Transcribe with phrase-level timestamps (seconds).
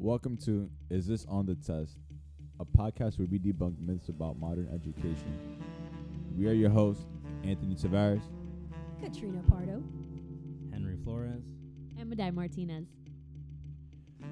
[0.00, 1.96] Welcome to Is This on the Test,
[2.60, 5.36] a podcast where we debunk myths about modern education.
[6.36, 7.04] We are your hosts,
[7.42, 8.22] Anthony Tavares.
[9.02, 9.82] Katrina Pardo.
[10.70, 11.42] Henry Flores.
[11.98, 12.86] And Madai Martinez.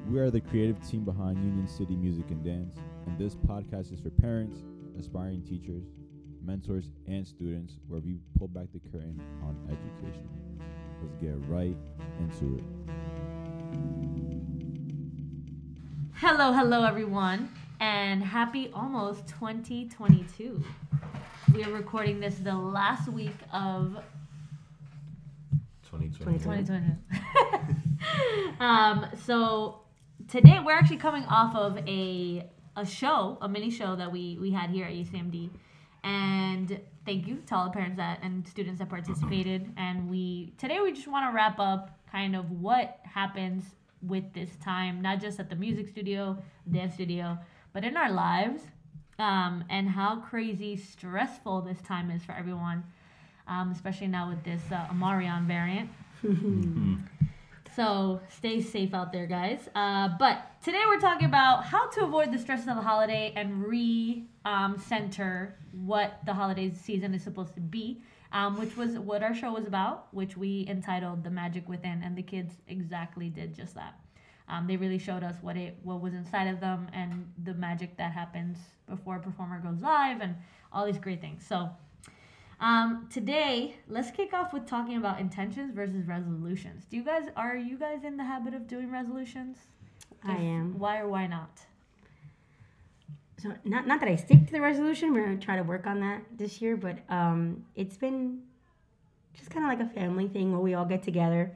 [0.08, 2.76] We are the creative team behind Union City Music and Dance,
[3.08, 4.62] and this podcast is for parents,
[4.96, 5.82] aspiring teachers,
[6.44, 10.28] mentors, and students where we pull back the curtain on education.
[11.02, 11.76] Let's get right
[12.20, 12.64] into it.
[16.20, 20.64] Hello, hello, everyone, and happy almost 2022.
[21.52, 23.98] We are recording this the last week of
[25.90, 26.38] 2020.
[26.38, 26.96] 2020.
[28.60, 29.82] um, so
[30.26, 34.50] today we're actually coming off of a a show, a mini show that we we
[34.50, 35.50] had here at UCMD,
[36.02, 39.70] and thank you to all the parents that and students that participated.
[39.76, 44.50] And we today we just want to wrap up kind of what happens with this
[44.62, 46.36] time, not just at the music studio,
[46.70, 47.38] dance studio,
[47.72, 48.62] but in our lives,
[49.18, 52.84] um, and how crazy stressful this time is for everyone,
[53.48, 55.90] um, especially now with this uh, Omicron variant.
[57.74, 59.68] So stay safe out there, guys.
[59.74, 63.66] Uh, but today we're talking about how to avoid the stresses of the holiday and
[63.66, 68.00] re um, center what the holiday season is supposed to be,
[68.36, 72.16] um, which was what our show was about, which we entitled "The Magic Within," and
[72.16, 73.98] the kids exactly did just that.
[74.48, 77.96] Um, they really showed us what it what was inside of them and the magic
[77.96, 80.36] that happens before a performer goes live and
[80.72, 81.44] all these great things.
[81.46, 81.70] So.
[82.58, 86.86] Um, today, let's kick off with talking about intentions versus resolutions.
[86.86, 89.58] Do you guys are you guys in the habit of doing resolutions?
[90.24, 90.78] I am.
[90.78, 91.60] Why or why not?
[93.38, 95.12] So not not that I stick to the resolution.
[95.12, 98.40] We're gonna try to work on that this year, but um, it's been
[99.34, 101.54] just kind of like a family thing where we all get together.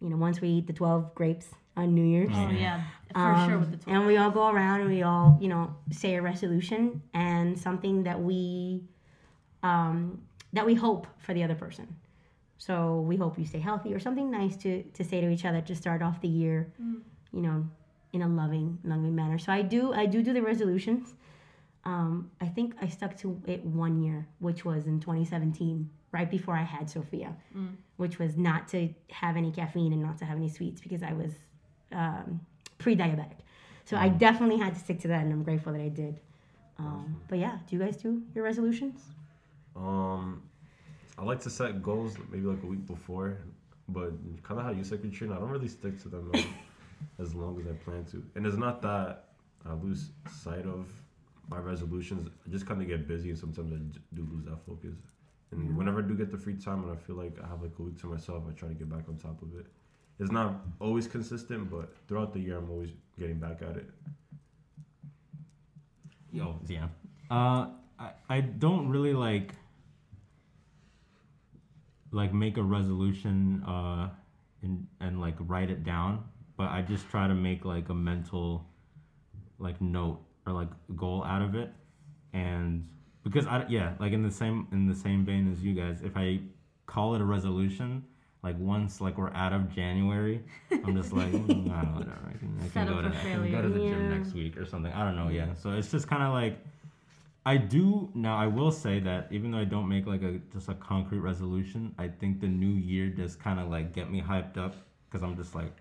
[0.00, 1.46] You know, once we eat the twelve grapes
[1.76, 3.96] on New Year's, Oh yeah, for um, sure with the twelve.
[3.98, 8.02] and we all go around and we all you know say a resolution and something
[8.02, 8.82] that we
[9.62, 10.20] um,
[10.52, 11.86] that we hope for the other person.
[12.58, 15.60] So we hope you stay healthy or something nice to to say to each other
[15.60, 16.72] to start off the year,
[17.32, 17.64] you know,
[18.16, 19.38] in a loving, loving manner.
[19.38, 21.14] So I do I do do the resolutions.
[21.84, 26.56] Um, I think I stuck to it one year, which was in 2017, right before
[26.56, 27.32] I had Sophia,
[27.96, 31.12] which was not to have any caffeine and not to have any sweets because I
[31.12, 31.32] was
[31.92, 32.40] um,
[32.78, 33.38] pre-diabetic.
[33.84, 36.18] So I definitely had to stick to that, and I'm grateful that I did.
[36.78, 39.00] Um, but yeah, do you guys do your resolutions?
[39.76, 40.42] Um,
[41.18, 43.38] I like to set goals maybe like a week before,
[43.88, 44.10] but
[44.42, 46.46] kind of how you said, Katrina, I don't really stick to them like,
[47.18, 48.22] as long as I plan to.
[48.34, 49.24] And it's not that
[49.68, 50.88] I lose sight of
[51.48, 52.28] my resolutions.
[52.46, 54.94] I just kind of get busy, and sometimes I do lose that focus.
[55.52, 57.72] And whenever I do get the free time and I feel like I have like
[57.78, 59.66] a week to myself, I try to get back on top of it.
[60.18, 63.88] It's not always consistent, but throughout the year, I'm always getting back at it.
[66.32, 66.88] Yo, yeah.
[67.30, 67.68] Uh,
[67.98, 69.52] I, I don't really like
[72.12, 74.08] like make a resolution uh
[74.62, 76.24] and and like write it down,
[76.56, 78.66] but I just try to make like a mental
[79.58, 81.70] like note or like goal out of it,
[82.32, 82.86] and
[83.24, 86.16] because I yeah like in the same in the same vein as you guys, if
[86.16, 86.40] I
[86.86, 88.04] call it a resolution.
[88.42, 90.40] Like once, like we're out of January,
[90.70, 92.32] I'm just like, mm, I don't know, whatever.
[92.32, 94.64] I can, I can go to, I can go to the gym next week or
[94.64, 94.92] something.
[94.92, 95.30] I don't know.
[95.30, 95.54] Yeah.
[95.54, 96.56] So it's just kind of like
[97.46, 98.36] I do now.
[98.36, 101.94] I will say that even though I don't make like a just a concrete resolution,
[101.96, 104.74] I think the new year does kind of like get me hyped up
[105.08, 105.76] because I'm just like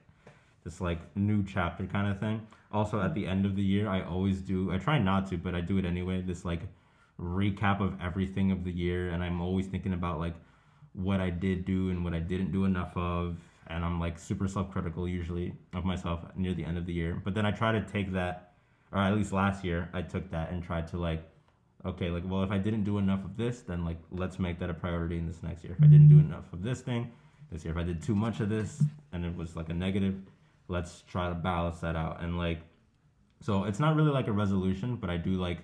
[0.65, 2.45] this like new chapter kind of thing.
[2.73, 3.13] Also, at mm-hmm.
[3.13, 4.71] the end of the year, I always do.
[4.73, 6.21] I try not to, but I do it anyway.
[6.21, 6.61] This like
[7.17, 10.33] recap of everything of the year, and I'm always thinking about like
[10.93, 13.37] what I did do and what I didn't do enough of.
[13.67, 17.21] And I'm like super self critical usually of myself near the end of the year.
[17.23, 18.53] But then I try to take that,
[18.91, 21.23] or at least last year, I took that and tried to like,
[21.85, 24.69] okay, like, well, if I didn't do enough of this, then like, let's make that
[24.69, 25.73] a priority in this next year.
[25.77, 27.11] If I didn't do enough of this thing
[27.51, 28.83] this year, if I did too much of this
[29.13, 30.15] and it was like a negative,
[30.67, 32.21] let's try to balance that out.
[32.21, 32.59] And like,
[33.41, 35.59] so it's not really like a resolution, but I do like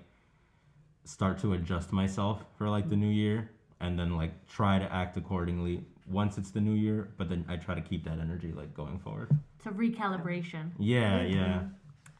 [1.03, 3.49] start to adjust myself for like the new year
[3.79, 7.55] and then like try to act accordingly once it's the new year but then i
[7.55, 10.71] try to keep that energy like going forward It's a recalibration.
[10.79, 11.33] yeah mm-hmm.
[11.35, 11.61] yeah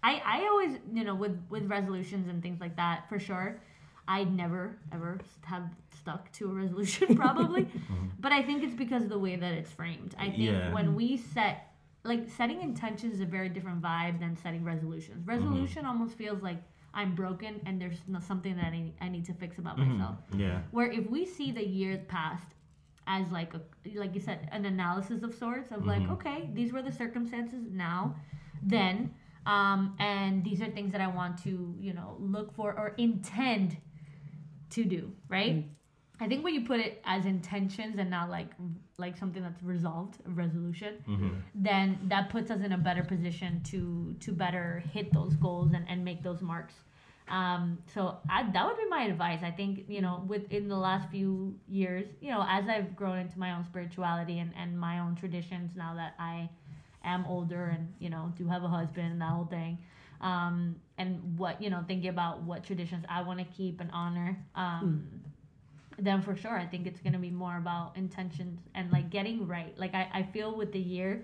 [0.04, 3.62] I, I always you know with with resolutions and things like that for sure
[4.07, 5.69] I'd never ever have
[6.00, 8.07] stuck to a resolution probably mm-hmm.
[8.19, 10.74] but i think it's because of the way that it's framed i think Yeah.
[10.74, 11.70] when we set
[12.03, 15.19] like setting intentions is a very different vibe than setting resolutions.
[15.21, 15.30] Mm-hmm.
[15.30, 16.62] Resolution almost feels like
[16.94, 19.98] i'm broken and there's something that I need, I need to fix about mm-hmm.
[19.98, 20.18] myself.
[20.36, 20.59] Yeah.
[20.71, 22.48] Where if we see the years past
[23.07, 23.62] as like a
[23.95, 26.13] like you said an analysis of sorts of like mm-hmm.
[26.13, 28.15] okay these were the circumstances now
[28.62, 29.13] then
[29.45, 33.77] Um, and these are things that I want to, you know, look for or intend
[34.71, 35.65] to do, right?
[36.21, 38.51] I think when you put it as intentions and not like
[38.97, 41.29] like something that's resolved, resolution, Mm-hmm.
[41.56, 45.85] then that puts us in a better position to to better hit those goals and,
[45.89, 46.75] and make those marks.
[47.27, 49.39] Um, so I, that would be my advice.
[49.41, 53.39] I think you know, within the last few years, you know, as I've grown into
[53.39, 56.50] my own spirituality and, and my own traditions, now that I
[57.03, 59.77] am older and you know do have a husband and that whole thing,
[60.19, 64.38] um, and what you know, thinking about what traditions I want to keep and honor.
[64.56, 65.00] Um,
[66.03, 69.48] then for sure i think it's going to be more about intentions and like getting
[69.48, 71.24] right like i, I feel with the year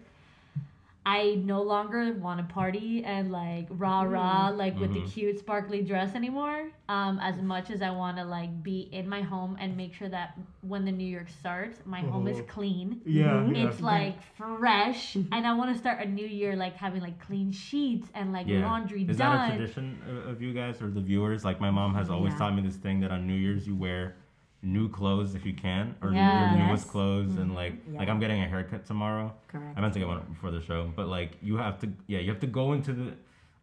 [1.05, 5.13] i no longer want to party and like rah rah like with the Mhm.
[5.13, 9.21] cute sparkly dress anymore um as much as i want to like be in my
[9.21, 12.47] home and make sure that when the new York starts my home is Mhm.
[12.47, 17.01] clean Yeah, it's like fresh and i want to start a new year like having
[17.01, 18.59] like clean sheets and like yeah.
[18.67, 21.45] laundry Is done Is that a tradition of- of you guys or the viewers?
[21.45, 22.39] Like my mom has always Yeah.
[22.39, 24.15] taught me this thing that on New Year's you wear
[24.63, 26.37] new clothes if you can, or Yeah.
[26.37, 26.91] your newest Yes.
[26.91, 27.99] clothes, and like Yeah.
[27.99, 29.33] like I'm getting a haircut tomorrow.
[29.47, 29.77] Correct.
[29.77, 32.29] I meant to get one before the show, but like you have to, yeah, you
[32.31, 33.13] have to go into the,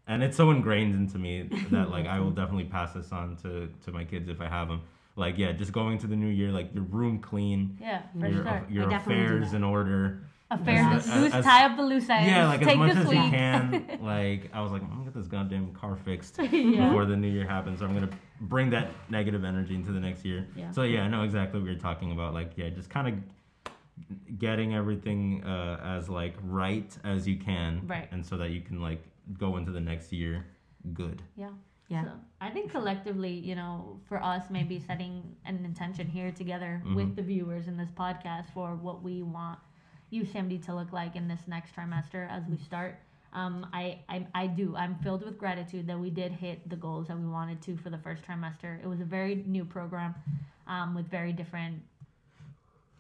[0.06, 3.69] and it's so ingrained into me that like I will definitely pass this on to
[3.85, 4.82] to my kids if I have them.
[5.17, 8.70] Like yeah, just going to the new year, like your room clean, yeah your start
[8.70, 10.20] your affairs in order.
[10.61, 13.05] Affairs as- loose as- tie up the loose ends Yeah, like as take much this
[13.05, 13.99] as week you can.
[14.03, 16.87] Like I was like, I'm gonna get this goddamn car fixed Yeah.
[16.89, 17.79] before the new year happens.
[17.81, 18.11] So I'm gonna
[18.41, 20.47] bring that negative energy into the next year.
[20.56, 20.71] Yeah.
[20.71, 22.35] So yeah, I know exactly what you're talking about.
[22.35, 23.15] Like yeah, just kind of
[24.39, 28.09] getting everything uh, as like right as you can, Right.
[28.12, 29.03] And so that you can like
[29.39, 30.47] go into the next year
[30.93, 31.23] good.
[31.37, 31.51] Yeah.
[31.89, 32.05] Yeah.
[32.05, 32.11] So
[32.41, 37.17] I think collectively, you know, for us, maybe setting an intention here together with Mhm.
[37.17, 39.59] the viewers in this podcast for what we want
[40.22, 42.99] UCMD to look like in this next trimester as we start.
[43.32, 44.76] Um, I, I, I do.
[44.76, 47.90] I'm filled with gratitude that we did hit the goals that we wanted to for
[47.90, 48.81] the first trimester.
[48.82, 50.14] It was a very new program
[50.69, 51.82] um, with very different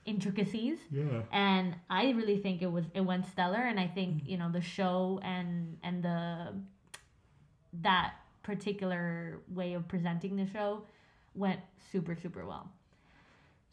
[0.06, 1.22] intricacies Yeah.
[1.32, 4.60] and I really think it was it went stellar and I think you know the
[4.60, 6.52] show and and the
[7.82, 8.12] that
[8.42, 10.82] particular way of presenting the show
[11.34, 11.60] went
[11.90, 12.68] super super well.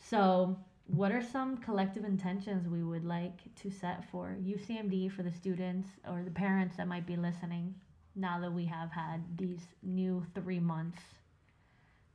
[0.09, 0.57] So,
[0.87, 5.87] what are some collective intentions we would like to set for UCMD for the students
[6.07, 7.73] or the parents that might be listening
[8.15, 11.01] now that we have had these new 3 months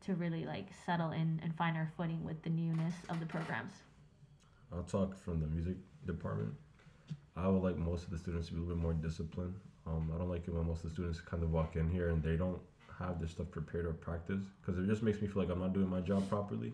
[0.05, 3.73] to really like settle in and find our footing with the newness of the programs?
[4.73, 5.77] I'll talk from the music
[6.07, 6.53] department.
[7.37, 9.55] I would like most of the students to be a little bit more disciplined.
[9.87, 12.11] Um, I don't like it when most of the students kind of walk in here
[12.11, 12.61] and they don't
[12.99, 15.73] have their stuff prepared or practice because it just makes me feel like I'm not
[15.73, 16.73] doing my job properly.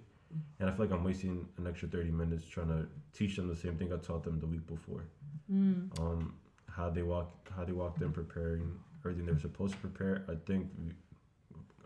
[0.61, 2.87] And I feel like I'm wasting an extra 30 minutes trying to
[3.17, 5.05] teach them the same thing I taught them the week before.
[5.52, 5.99] Mm.
[6.00, 6.34] Um,
[6.70, 10.25] how they walk, how they walked in preparing everything they were supposed to prepare.
[10.29, 10.93] I think, we,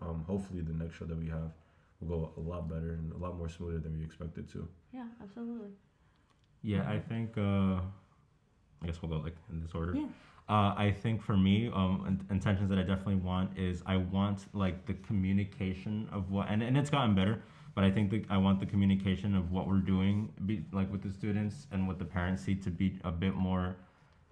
[0.00, 1.52] um, hopefully the next show that we have
[2.00, 4.68] will go a lot better and a lot more smoother than we expected to.
[4.92, 5.70] Yeah, absolutely.
[6.62, 7.36] Yeah, I think.
[7.36, 7.80] Uh,
[8.82, 9.94] I guess we'll go like in this order.
[9.94, 10.06] Yeah.
[10.48, 14.46] Uh, I think for me, um, in- intentions that I definitely want is I want
[14.52, 17.42] like the communication of what, and, and it's gotten better,
[17.76, 21.02] but I think that I want the communication of what we're doing, be like with
[21.02, 23.76] the students and with the parents see to be a bit more,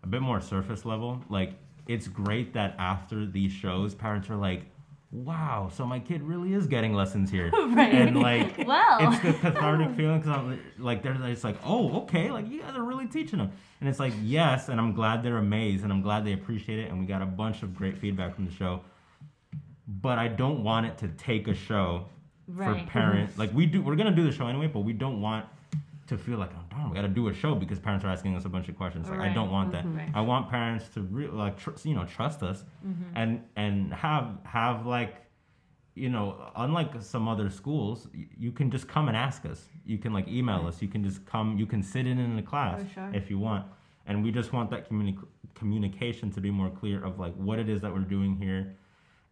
[0.03, 1.23] a bit more surface level.
[1.29, 1.53] Like
[1.87, 4.63] it's great that after these shows, parents are like,
[5.13, 7.93] "Wow, so my kid really is getting lessons here," Right.
[7.95, 9.13] and like Well.
[9.13, 12.75] it's the cathartic feeling because I'm like they're just like, oh, okay, like you guys
[12.75, 16.01] are really teaching them, and it's like yes, and I'm glad they're amazed, and I'm
[16.01, 18.81] glad they appreciate it, and we got a bunch of great feedback from the show.
[19.87, 22.07] But I don't want it to take a show
[22.47, 22.85] Right.
[22.85, 23.33] for parents.
[23.33, 23.41] Mm-hmm.
[23.41, 25.47] Like we do, we're gonna do the show anyway, but we don't want
[26.07, 28.45] to feel like, oh darn, we gotta do a show because parents are asking us
[28.45, 29.09] a bunch of questions.
[29.09, 29.85] Like I don't want that.
[29.87, 30.11] Right.
[30.15, 33.17] I want parents to really like, tr- you know, trust us, mm-hmm.
[33.17, 35.17] and and have have like
[35.95, 39.69] you know, unlike some other schools, y- you can just come and ask us.
[39.87, 40.83] You can like email us.
[40.83, 41.57] You can just come.
[41.57, 43.11] You can sit in in the class sure.
[43.15, 43.65] if you want.
[44.07, 45.25] And we just want that communi-
[45.55, 48.77] communication to be more clear of like what it is that we're doing here,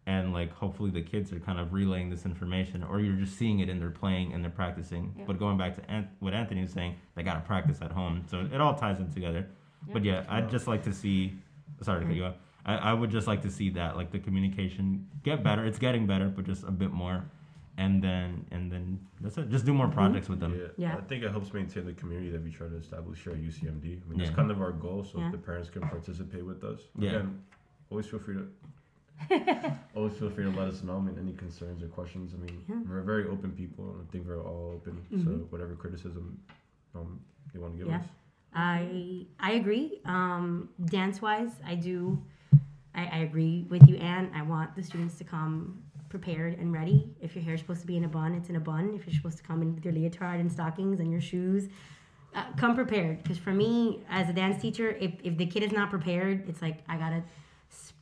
[0.05, 3.59] and like hopefully the kids are kind of relaying this information, or you're just seeing
[3.59, 5.13] it and they're playing and they're practicing.
[5.17, 5.23] Yeah.
[5.27, 8.25] But going back to An- what Anthony was saying, they gotta practice at home.
[8.29, 9.47] So it all ties in together.
[9.91, 11.33] But yeah, I'd just like to see.
[11.81, 12.35] Sorry to cut you off.
[12.65, 15.65] I, I would just like to see that like the communication get better.
[15.65, 17.25] It's getting better, but just a bit more.
[17.77, 19.49] And then and then that's it.
[19.49, 19.95] Just do more mm-hmm.
[19.95, 20.53] projects with them.
[20.53, 20.97] Yeah, Yeah.
[20.97, 23.65] I think it helps maintain the community that we try to establish here at UCMD.
[23.65, 24.25] I mean, Yeah.
[24.25, 25.03] that's kind of our goal.
[25.03, 25.25] So Yeah.
[25.27, 27.09] if the parents can participate with us, Yeah.
[27.09, 27.41] again,
[27.89, 28.47] always feel free to.
[29.95, 30.97] always feel free to let us know.
[30.97, 32.33] I mean, any concerns or questions.
[32.33, 32.75] I mean, Yeah.
[32.87, 35.01] we're very open people, and I think we're all open.
[35.23, 36.37] So whatever criticism
[36.95, 37.19] um,
[37.53, 37.99] they want to give Yeah.
[37.99, 38.05] us.
[38.55, 39.99] I I agree.
[40.05, 42.21] Um, dance wise, I do.
[42.95, 44.29] I, I agree with you, Anne.
[44.35, 47.09] I want the students to come prepared and ready.
[47.21, 48.93] If your hair's supposed to be in a bun, it's in a bun.
[48.93, 51.69] If you're supposed to come in with your leotard and stockings and your shoes,
[52.35, 53.23] uh, come prepared.
[53.23, 56.61] Because for me, as a dance teacher, if, if the kid is not prepared, it's
[56.61, 57.23] like I gotta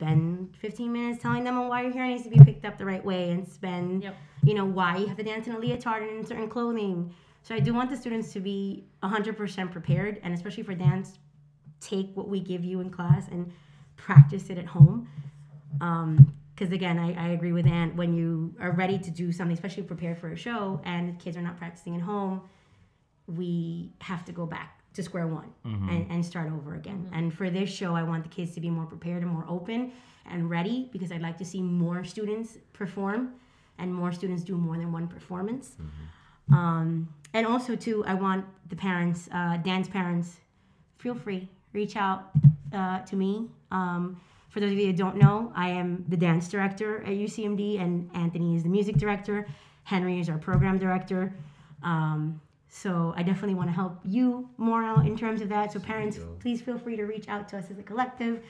[0.02, 0.52] spend mm-hmm.
[0.54, 3.30] 15 minutes telling them why your hair needs to be picked up the right way
[3.30, 4.16] and spend, Yep.
[4.44, 7.14] you know, why you have to dance in a leotard and in certain clothing.
[7.42, 11.18] So I do want the students to be 100% prepared, and especially for dance,
[11.80, 13.52] take what we give you in class and
[13.96, 15.08] practice it at home.
[15.80, 17.96] Um, because again, I, I agree with Ann.
[17.96, 21.36] When you are ready to do something, especially prepare for a show, and the kids
[21.36, 22.42] are not practicing at home,
[23.26, 25.52] we have to go back to square one
[25.90, 27.08] and, and start over again.
[27.12, 29.92] And for this show, I want the kids to be more prepared and more open
[30.30, 33.32] and ready because I'd like to see more students perform
[33.78, 35.76] and more students do more than one performance.
[36.52, 40.36] Um, and also, too, I want the parents, uh, dance parents,
[40.98, 42.30] feel free, reach out
[42.72, 43.48] uh, to me.
[43.70, 44.20] Um,
[44.50, 48.10] for those of you who don't know, I am the dance director at UCMD, and
[48.14, 49.46] Anthony is the music director.
[49.84, 51.34] Henry is our program director.
[51.82, 52.40] Um,
[52.74, 55.70] so I definitely want to help you more out in terms of that.
[55.72, 58.42] So parents, please feel free to reach out to us as a collective,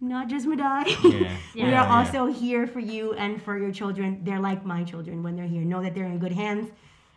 [0.00, 0.84] not just Madai.
[1.04, 1.36] Yeah.
[1.54, 4.20] we are also here for you and for your children.
[4.24, 5.60] They're like my children when they're here.
[5.60, 6.70] Know that they're in good hands,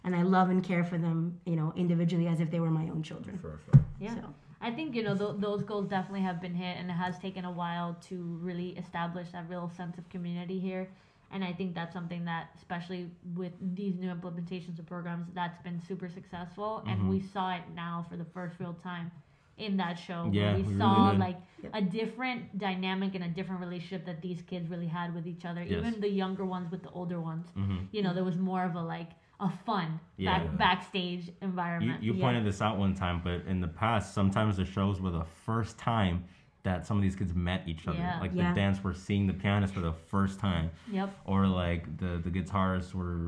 [0.03, 2.89] and I love and care for them, you know, individually as if they were my
[2.89, 3.39] own children.
[3.39, 3.79] For a.
[4.01, 4.15] Yeah.
[4.15, 4.33] So.
[4.61, 7.45] I think you know th- those goals definitely have been hit, and it has taken
[7.45, 10.89] a while to really establish that real sense of community here.
[11.31, 15.79] And I think that's something that, especially with these new implementations of programs, that's been
[15.79, 16.83] super successful.
[16.87, 19.11] And we saw it now for the first real time
[19.57, 20.23] in that show.
[20.25, 21.19] where Yeah, we, we saw did.
[21.19, 21.71] like Yep.
[21.75, 25.61] a different dynamic and a different relationship that these kids really had with each other.
[25.61, 25.71] Yes.
[25.85, 27.47] Even the younger ones with the older ones.
[27.53, 29.09] hmm You know, there was more of a like
[29.39, 30.39] a fun Yeah.
[30.39, 32.03] back, backstage You, environment.
[32.03, 32.25] you Yeah.
[32.25, 35.77] pointed this out one time, but in the past, sometimes the shows were the first
[35.77, 36.23] time
[36.69, 37.97] that some of these kids met each other.
[37.97, 38.19] Yeah.
[38.19, 38.49] Like Yeah.
[38.49, 41.09] the dance, we're seeing the pianist for the first time, Yep.
[41.25, 43.19] or like the the guitarists were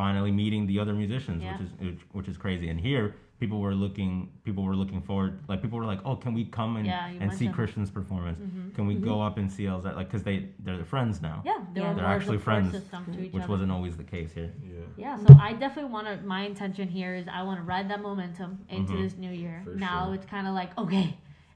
[0.00, 1.52] finally meeting the other musicians, Yeah.
[1.58, 2.68] which is which, which is crazy.
[2.72, 3.06] And here,
[3.42, 4.12] people were looking,
[4.44, 5.32] people were looking forward.
[5.50, 7.54] Like people were like, oh, can we come and Yeah, and see mentioned.
[7.58, 8.38] Christian's performance?
[8.40, 8.74] Mhm.
[8.76, 9.90] Can we go up and see Elza?
[10.00, 11.88] Like, cause they they're friends now, Yeah, they Yeah.
[11.88, 13.52] were They're actually support friends, system to each which other.
[13.54, 14.50] wasn't always the case here.
[14.62, 14.80] Yeah.
[15.04, 16.14] Yeah, so I definitely want to.
[16.36, 19.02] My intention here is I want to ride that momentum into Mhm.
[19.02, 19.62] this new year.
[19.64, 20.14] For now sure.
[20.16, 21.06] it's kind of like okay,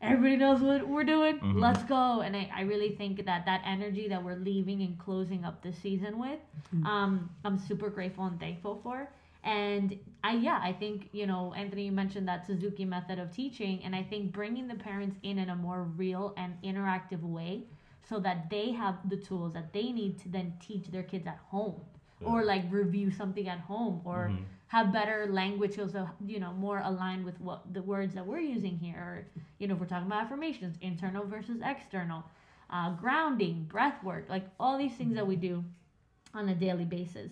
[0.07, 1.39] everybody knows what we're doing.
[1.41, 1.61] Mhm.
[1.61, 2.21] Let's go.
[2.21, 5.77] And I, I really think that that energy that we're leaving and closing up this
[5.79, 6.41] season with,
[6.85, 9.09] um, I'm super grateful and thankful for.
[9.45, 13.83] And I yeah, I think you know Anthony you mentioned that Suzuki method of teaching,
[13.85, 17.65] and I think bringing the parents in in a more real and interactive way,
[18.09, 21.39] so that they have the tools that they need to then teach their kids at
[21.51, 21.81] home
[22.25, 24.45] or like review something at home or Mhm.
[24.69, 28.77] Have better language also you know more aligned with what the words that we're using
[28.79, 29.27] here or
[29.59, 32.25] you know if we're talking about affirmations internal versus external
[32.71, 35.65] uh, grounding breath work like all these things that we do
[36.35, 37.31] on a daily basis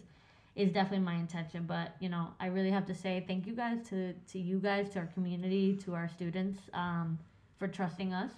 [0.56, 3.78] is definitely my intention but you know i really have to say thank you guys
[3.88, 7.18] to to you guys to our community to our students um,
[7.58, 8.30] for trusting us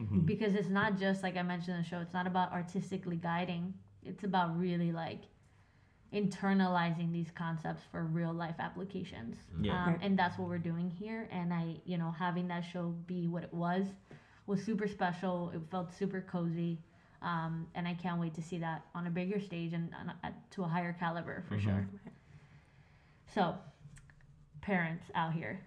[0.00, 0.24] Mhm.
[0.24, 2.00] because it's not just like I mentioned in the show.
[2.00, 3.74] It's not about artistically guiding.
[4.02, 5.20] It's about really like
[6.12, 9.36] internalizing these concepts for real life applications.
[9.60, 9.84] Yeah.
[9.86, 11.28] Um, and that's what we're doing here.
[11.32, 13.86] And I, you know, having that show be what it was
[14.46, 15.50] was super special.
[15.54, 16.78] It felt super cozy.
[17.22, 20.34] Um, and I can't wait to see that on a bigger stage and on a,
[20.52, 21.62] to a higher caliber for Mhm.
[21.62, 21.88] sure.
[23.34, 23.54] So,
[24.60, 25.60] parents out here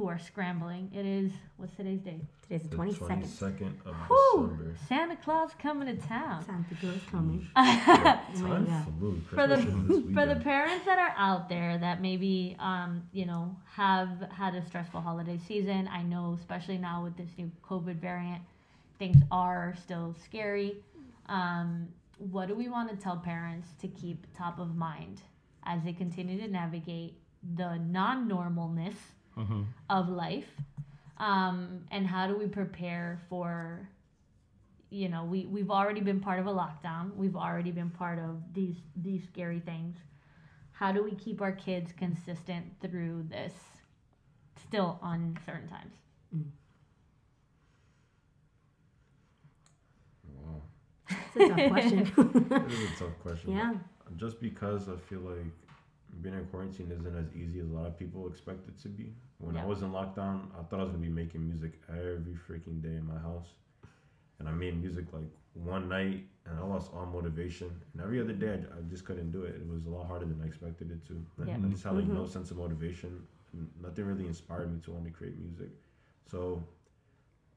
[0.00, 2.22] who are scrambling, it is what's today's date?
[2.44, 3.22] Today's the The twenty second.
[3.22, 4.76] 22nd of Whew, December.
[4.88, 6.42] Santa Claus coming to town.
[6.42, 7.46] Santa Claus coming.
[7.56, 9.22] Yeah, Oh time God.
[9.28, 13.02] for the Christmas is this for the parents that are out there that maybe um
[13.12, 17.50] you know have had a stressful holiday season i know especially now with this new
[17.62, 18.40] covid variant
[18.98, 20.76] things are still scary
[21.26, 21.88] um
[22.18, 25.20] what do we want to tell parents to keep top of mind
[25.64, 27.14] as they continue to navigate
[27.56, 28.94] the non-normalness
[29.36, 29.66] Mhm.
[29.88, 30.48] of life
[31.18, 33.88] um, and how do we prepare for
[34.90, 38.42] you know we, we've already been part of a lockdown we've already been part of
[38.54, 39.96] these these scary things
[40.72, 43.54] how do we keep our kids consistent through this
[44.66, 45.94] still uncertain times
[50.34, 50.62] Wow.
[51.08, 52.00] It's a tough question.
[52.66, 53.52] It is a tough question.
[53.52, 53.74] yeah.
[54.16, 55.46] Just because I feel like
[56.22, 59.12] being in quarantine isn't as easy as a lot of people expect it to be.
[59.38, 62.82] When I was in lockdown, I thought I was gonna be making music every freaking
[62.82, 63.54] day in my house,
[64.38, 67.70] and I made music like one night, and I lost all motivation.
[67.92, 69.54] And every other day, I, I just couldn't do it.
[69.56, 71.12] It was a lot harder than I expected it to.
[71.38, 71.56] And Yeah.
[71.66, 72.28] I just had like no Mhm.
[72.28, 73.26] sense of motivation.
[73.82, 75.70] Nothing really inspired me to want to create music.
[76.26, 76.62] So,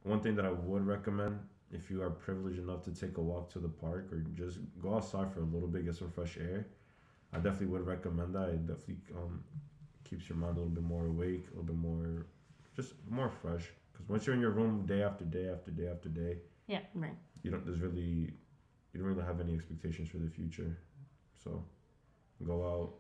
[0.03, 1.39] one thing that I would recommend
[1.71, 4.95] if you are privileged enough to take a walk to the park or just go
[4.95, 6.67] outside for a little bit, get some fresh air,
[7.33, 8.49] I definitely would recommend that.
[8.49, 9.43] It definitely um,
[10.03, 12.27] keeps your mind a little bit more awake, a little bit more,
[12.75, 13.65] just more fresh.
[13.91, 16.37] Because once you're in your room day after day after day after day,
[16.67, 17.15] yeah, Right.
[17.41, 17.65] you don't.
[17.65, 18.31] There's really,
[18.93, 20.77] you don't really have any expectations for the future.
[21.43, 21.63] So,
[22.45, 22.93] go out,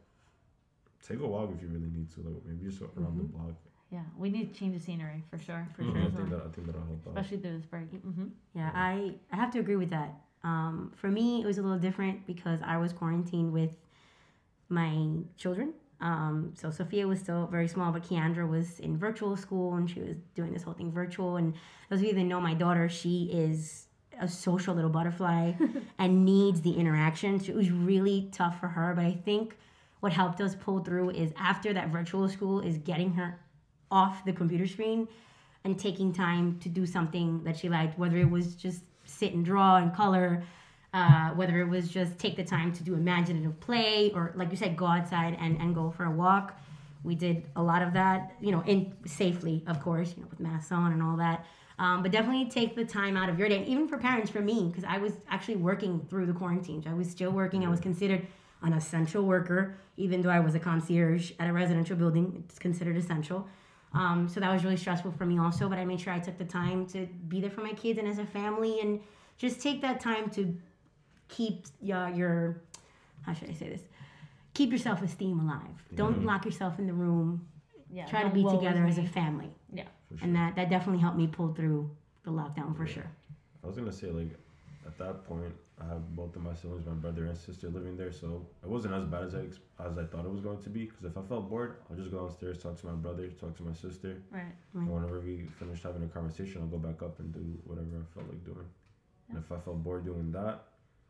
[1.07, 2.21] take a walk if you really need to.
[2.21, 3.31] Like maybe just around the Mhm.
[3.31, 3.55] block.
[3.91, 6.01] Yeah, we need to change the scenery for sure, for Yeah, sure.
[6.01, 7.17] I think that I think that'll help out.
[7.17, 7.89] Especially through this break.
[7.91, 10.15] hmm Yeah, I, I have to agree with that.
[10.43, 13.77] Um, for me, it was a little different because I was quarantined with
[14.73, 15.73] my children.
[16.01, 20.01] Um, so Sophia was still very small, but Keandra was in virtual school and she
[20.01, 21.37] was doing this whole thing virtual.
[21.37, 21.53] And
[21.89, 23.87] those of you that know my daughter, she is
[24.19, 25.53] a social little butterfly
[25.99, 27.39] and needs the interaction.
[27.39, 28.93] So it was really tough for her.
[28.95, 29.55] But I think
[30.01, 33.39] what helped us pull through is after that virtual school is getting her
[33.89, 35.07] off the computer screen
[35.63, 39.45] and taking time to do something that she liked, whether it was just sit and
[39.45, 40.43] draw and color,
[40.93, 44.57] uh, whether it was just take the time to do imaginative play, or like you
[44.57, 46.59] said, go outside and, and go for a walk.
[47.03, 50.39] We did a lot of that, you know, in safely, of course, you know, with
[50.39, 51.45] masks on and all that.
[51.79, 54.67] Um, but definitely take the time out of your day, even for parents, for me,
[54.69, 56.83] because I was actually working through the quarantine.
[56.87, 57.65] I was still working.
[57.65, 58.25] I was considered
[58.61, 62.43] an essential worker, even though I was a concierge at a residential building.
[62.45, 63.47] It's considered essential.
[63.93, 65.67] Um, so that was really stressful for me also.
[65.67, 68.07] But I made sure I took the time to be there for my kids and
[68.07, 69.01] as a family, and
[69.37, 70.55] just take that time to
[71.27, 72.61] keep your, your
[73.23, 73.81] how should I say this?
[74.53, 75.61] Keep your self esteem alive.
[75.95, 76.25] Don't mm-hmm.
[76.27, 77.47] lock yourself in the room.
[77.91, 78.05] Yeah.
[78.07, 79.83] Try to be together as a family, Yeah.
[80.09, 80.19] Sure.
[80.21, 81.89] and that that definitely helped me pull through
[82.23, 82.93] the lockdown for Yeah.
[82.93, 83.11] sure.
[83.63, 84.31] I was gonna say like
[84.85, 88.11] at that point I have both of my siblings, my brother and sister living there,
[88.11, 89.45] so it wasn't as bad as I
[89.83, 90.85] as I thought it was going to be.
[90.85, 93.63] Because if I felt bored, I'll just go downstairs, talk to my brother, talk to
[93.63, 94.43] my sister, Right.
[94.73, 94.85] Right.
[94.85, 98.13] and whenever we finished having a conversation, I'll go back up and do whatever I
[98.13, 98.67] felt like doing.
[99.29, 100.63] And if I felt bored doing that,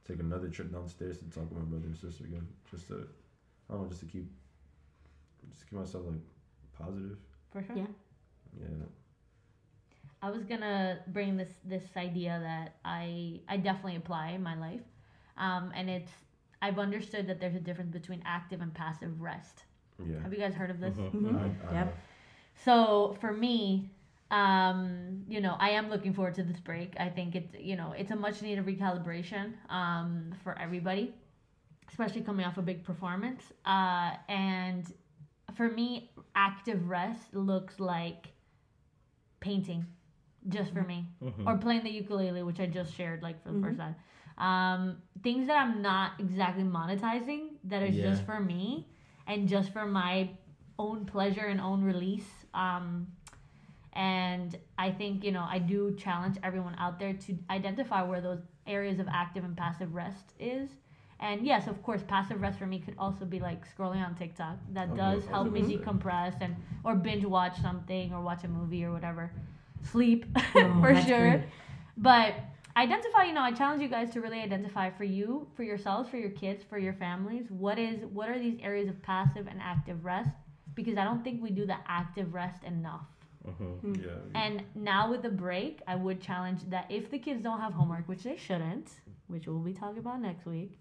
[0.08, 3.08] take another trip downstairs to talk with my brother and sister again, just to
[3.70, 4.30] I don't know, just to keep
[5.50, 6.20] just to keep myself like
[6.78, 7.18] positive.
[7.52, 7.76] For sure.
[7.78, 7.86] Yeah.
[8.60, 8.68] Yeah.
[10.22, 14.82] I was gonna bring this this idea that I I definitely apply in my life,
[15.38, 16.12] um, and it's
[16.62, 19.64] I've understood that there's a difference between active and passive rest.
[20.00, 20.22] Yeah.
[20.22, 20.96] Have you guys heard of this?
[20.96, 21.12] Mhm.
[21.12, 21.36] Mhm.
[21.36, 21.74] I, I Yep.
[21.74, 21.94] have-
[22.56, 23.90] So for me,
[24.34, 26.94] um, you know, I am looking forward to this break.
[27.00, 31.14] I think it's you know it's a much needed recalibration um, for everybody,
[31.90, 33.44] especially coming off a big performance.
[33.66, 34.92] Uh, and
[35.56, 38.30] for me, active rest looks like
[39.40, 39.86] painting,
[40.50, 41.48] just for me, Mhm.
[41.48, 43.64] or playing the ukulele, which I just shared like for the Mhm.
[43.66, 43.96] first time.
[44.38, 48.88] Um, things that I'm not exactly monetizing that is just for me
[49.28, 50.30] and just for my
[50.80, 52.46] own pleasure and own release.
[52.56, 53.08] Um,
[53.94, 58.40] and I think, you know, I do challenge everyone out there to identify where those
[58.68, 60.70] areas of active and passive rest is.
[61.20, 64.58] And yes, of course, passive rest for me could also be like scrolling on TikTok.
[64.74, 65.90] That Okay, does help me mm-hmm.
[65.90, 69.32] decompress and or binge watch something or watch a movie or whatever.
[69.84, 70.26] Sleep
[70.56, 71.38] Oh, for sure.
[71.38, 71.44] great.
[71.98, 72.36] But
[72.76, 76.18] identify, you know, I challenge you guys to really identify for you, for yourselves, for
[76.18, 80.04] your kids, for your families, what is what are these areas of passive and active
[80.04, 80.32] rest?
[80.74, 83.06] Because I don't think we do the active rest enough.
[83.48, 84.02] Mhm.
[84.04, 84.12] Yeah.
[84.36, 88.08] And now with the break, I would challenge that if the kids don't have homework,
[88.08, 88.90] which they shouldn't,
[89.28, 90.80] which we'll be talking about next week,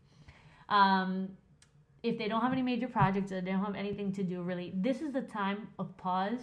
[0.69, 1.29] um,
[2.03, 4.73] if they don't have any major projects or they don't have anything to do, really,
[4.75, 6.41] this is the time of pause.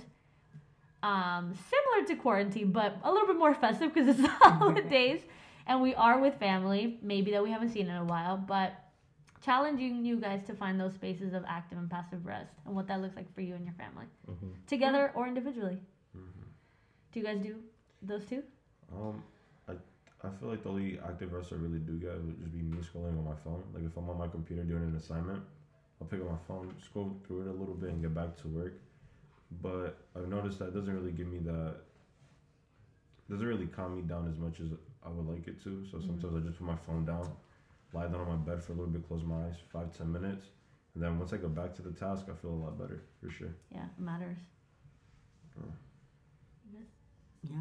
[1.01, 5.21] Um, similar to quarantine, but a little bit more festive because it's the holidays
[5.67, 8.73] and we are with family, maybe that we haven't seen in a while, but
[9.41, 12.99] challenging you guys to find those spaces of active and passive rest and what that
[13.01, 14.51] looks like for you and your family, Mhm.
[14.67, 15.79] together or individually.
[17.11, 17.55] Do you guys do
[18.01, 18.43] those two?
[18.93, 19.23] Um,
[19.67, 19.73] I
[20.23, 22.77] I feel like the only active rest I really do get would just be me
[22.77, 23.63] scrolling on my phone.
[23.73, 25.41] Like if I'm on my computer doing an assignment,
[25.99, 28.47] I'll pick up my phone, scroll through it a little bit, and get back to
[28.47, 28.73] work.
[29.61, 31.75] But I've noticed that doesn't really give me that.
[33.29, 34.67] Doesn't really calm me down as much as
[35.03, 35.85] I would like it to.
[35.91, 37.31] So sometimes I just put my phone down,
[37.93, 40.47] lie down on my bed for a little bit, close my eyes, five ten minutes,
[40.93, 43.29] and then once I go back to the task, I feel a lot better for
[43.29, 43.53] sure.
[43.71, 44.37] Yeah, it matters.
[47.43, 47.57] Yeah.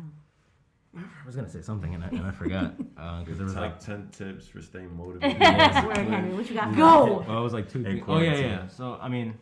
[0.96, 3.80] I was gonna say something and I, and I forgot because there was Top like
[3.80, 5.36] ten tips for staying motivated.
[5.42, 6.74] Swear, Henry, what you got?
[6.74, 7.24] Go!
[7.28, 7.84] well, it was like two.
[7.84, 8.68] In thi- oh yeah, yeah.
[8.68, 9.34] So I mean,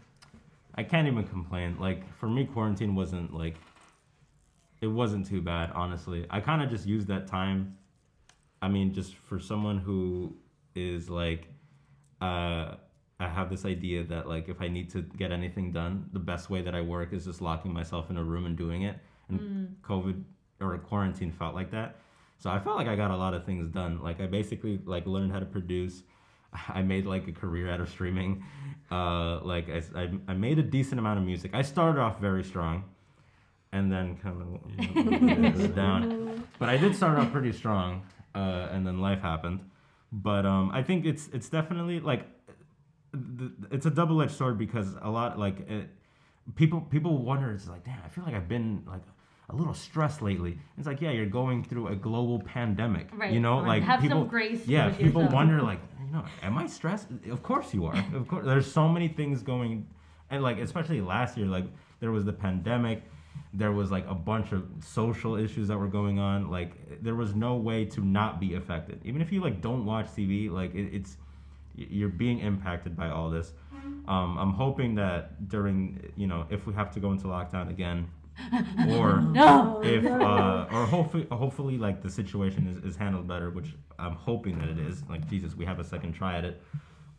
[0.75, 1.77] I can't even complain.
[1.79, 3.57] Like for me, quarantine wasn't like.
[4.83, 6.27] It wasn't too bad, honestly.
[6.29, 7.79] I kind of just used that time.
[8.61, 10.37] I mean, just for someone who
[10.75, 11.49] is like,
[12.21, 12.75] uh,
[13.19, 16.51] I have this idea that like if I need to get anything done, the best
[16.51, 18.97] way that I work is just locking myself in a room and doing it.
[19.29, 19.75] And Mm.
[19.83, 20.23] COVID
[20.61, 21.97] or quarantine felt like that.
[22.39, 24.03] So I felt like I got a lot of things done.
[24.03, 26.03] Like I basically like learned how to produce.
[26.69, 28.45] I made like a career out of streaming.
[28.91, 31.51] Uh, like I, I, I made a decent amount of music.
[31.55, 32.85] I started off very strong,
[33.73, 36.45] and then kind of you know, down.
[36.59, 38.03] But I did start off pretty strong,
[38.35, 39.61] uh, and then life happened.
[40.13, 42.27] But um, I think it's it's definitely like
[43.71, 45.89] it's a double edged sword because a lot like it,
[46.55, 49.03] people people wonder it's like damn I feel like I've been like
[49.49, 50.59] a little stressed lately.
[50.79, 53.09] It's like yeah you're going through a global pandemic.
[53.13, 53.33] Right.
[53.33, 55.33] You know like Have some people grace yeah people yourself.
[55.35, 57.09] wonder like you know am I stressed?
[57.31, 58.05] Of course you are.
[58.15, 59.87] Of course there's so many things going
[60.31, 61.67] and like especially last year like
[62.01, 63.03] there was the pandemic
[63.53, 67.35] there was like a bunch of social issues that were going on like there was
[67.35, 70.89] no way to not be affected even if you like don't watch tv like it,
[70.93, 71.17] it's
[71.77, 73.53] you're being impacted by all this
[74.09, 78.07] um, i'm hoping that during you know if we have to go into lockdown again
[78.89, 79.81] or No.
[79.83, 84.59] if uh, or hopefully hopefully like the situation is, is handled better which i'm hoping
[84.59, 85.03] that it is.
[85.09, 86.63] Like jesus we have a second try at it.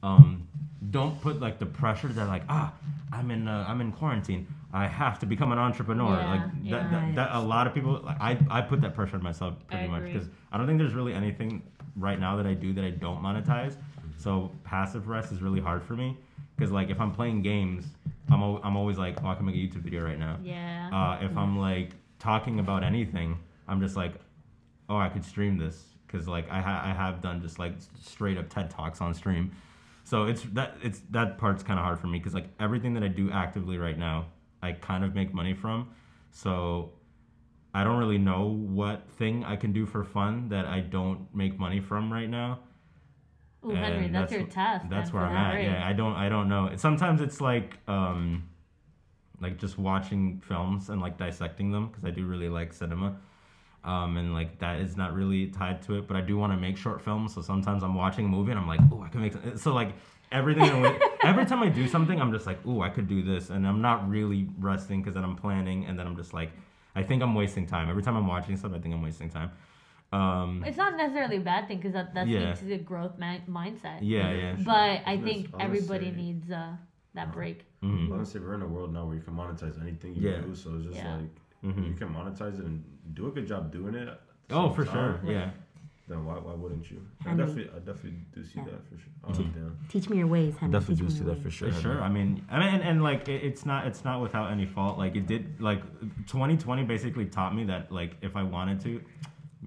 [0.03, 0.47] Um,
[0.91, 2.73] don't put like the pressure that like ah
[3.12, 4.47] i'm in uh, i'm in quarantine.
[4.73, 6.12] I have to become an entrepreneur.
[6.12, 6.89] Yeah, like that, yeah.
[6.91, 9.86] that, that a lot of people like, i i put that pressure on myself pretty
[9.86, 11.63] I much because i don't think there's really anything
[11.95, 13.75] right now that i do that i don't monetize.
[14.17, 16.17] So passive rest is really hard for me
[16.56, 17.86] because like if i'm playing games
[18.29, 20.89] i'm, al- I'm always like oh i can make a youtube video right now Yeah.
[20.93, 23.37] uh, if I'm like talking about anything,
[23.67, 24.13] I'm just like,
[24.89, 28.37] oh, I could stream this because like I ha- I have done just like straight
[28.37, 29.51] up TED talks on stream.
[30.03, 33.03] So it's that it's that part's kind of hard for me because like everything that
[33.03, 34.25] I do actively right now,
[34.63, 35.89] I kind of make money from.
[36.31, 36.91] So
[37.73, 41.59] I don't really know what thing I can do for fun that I don't make
[41.59, 42.59] money from right now.
[43.67, 44.86] Ooh, Henry, and that's, your task.
[44.89, 45.53] That's where I'm at.
[45.53, 45.63] right?
[45.65, 46.71] Yeah, I don't I don't know.
[46.75, 48.47] Sometimes it's like um
[49.39, 53.17] like just watching films and like dissecting them because I do really like cinema.
[53.84, 56.58] Um, and like that is not really tied to it, but I do want to
[56.58, 57.34] make short films.
[57.34, 59.34] So sometimes I'm watching a movie and I'm like, oh, I can make.
[59.34, 59.58] Some.
[59.58, 59.93] So like
[60.32, 63.65] everything, every time I do something, I'm just like, oh, I could do this, and
[63.67, 66.51] I'm not really resting because then I'm planning, and then I'm just like,
[66.95, 67.89] I think I'm wasting time.
[67.89, 69.51] Every time I'm watching stuff, I think I'm wasting time.
[70.12, 72.39] Um, It's not necessarily a bad thing because that, that Yeah.
[72.54, 74.00] speaks to the growth mi- mindset.
[74.02, 74.56] yeah, yeah.
[74.56, 74.65] sure.
[74.65, 76.78] But I think I was everybody needs uh,
[77.13, 77.65] that break.
[77.84, 78.12] Mhm.
[78.13, 80.41] Honestly, we're in a world now where you can monetize anything you Yeah.
[80.41, 80.56] do.
[80.56, 81.15] So it's just Yeah.
[81.17, 81.36] like
[81.76, 81.88] Mhm.
[81.89, 84.10] you can monetize it and do a good job doing it.
[84.50, 85.32] Oh, for time, sure.
[85.32, 85.50] Yeah.
[86.08, 87.06] Then why why wouldn't you?
[87.26, 87.46] I Henry.
[87.46, 88.63] definitely I definitely do see Yeah.
[88.65, 89.12] that for sure.
[89.26, 89.78] Oh, damn.
[89.89, 90.72] Teach me your ways, Henry.
[90.72, 91.70] Definitely Teach do see that for sure.
[91.72, 92.02] For sure.
[92.02, 94.98] I mean, I mean, and, and like it, it's not it's not without any fault.
[94.98, 95.60] Like it did.
[95.60, 95.82] Like
[96.28, 99.02] 2020 basically taught me that like if I wanted to,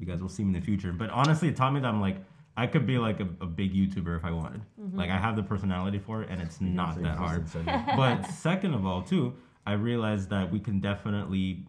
[0.00, 0.92] you guys will see me in the future.
[0.92, 2.16] But honestly, it taught me that I'm like
[2.56, 4.62] I could be like a, a big YouTuber if I wanted.
[4.92, 7.46] Like I have the personality for it, and it's not that hard.
[7.96, 9.34] but second of all, too,
[9.66, 11.66] I realized that we can definitely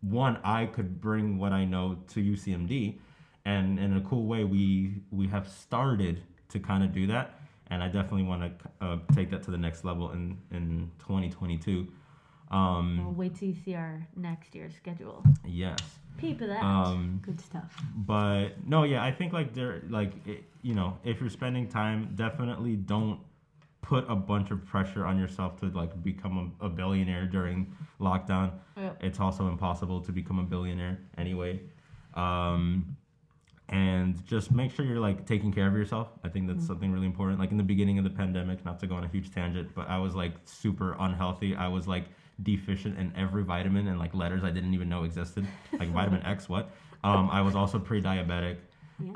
[0.00, 2.98] one I could bring what I know to UCMD,
[3.44, 7.82] and in a cool way we we have started to kind of do that, and
[7.82, 11.88] I definitely want to uh, take that to the next level in in 2022.
[12.50, 15.24] Um, We'll wait till you see our next year's schedule.
[15.46, 15.78] yes.
[16.18, 16.62] Peep of that.
[16.62, 17.74] Um, Good stuff.
[17.96, 22.12] but no, yeah, I think like there, like it, you know, if you're spending time,
[22.14, 23.20] definitely don't
[23.80, 28.52] put a bunch of pressure on yourself to like become a, a billionaire during lockdown.
[28.76, 28.98] Yep.
[29.02, 31.60] It's also impossible to become a billionaire anyway.
[32.14, 32.96] Um,
[33.68, 36.08] and just make sure you're like taking care of yourself.
[36.22, 37.40] I think that's something really important.
[37.40, 39.88] Like in the beginning of the pandemic, not to go on a huge tangent, but
[39.88, 41.56] I was like super unhealthy.
[41.56, 42.04] I was like
[42.42, 45.46] deficient in every vitamin and like letters I didn't even know existed,
[45.78, 46.48] like vitamin X.
[46.48, 46.70] What?
[47.04, 48.58] Um, I was also pre-diabetic.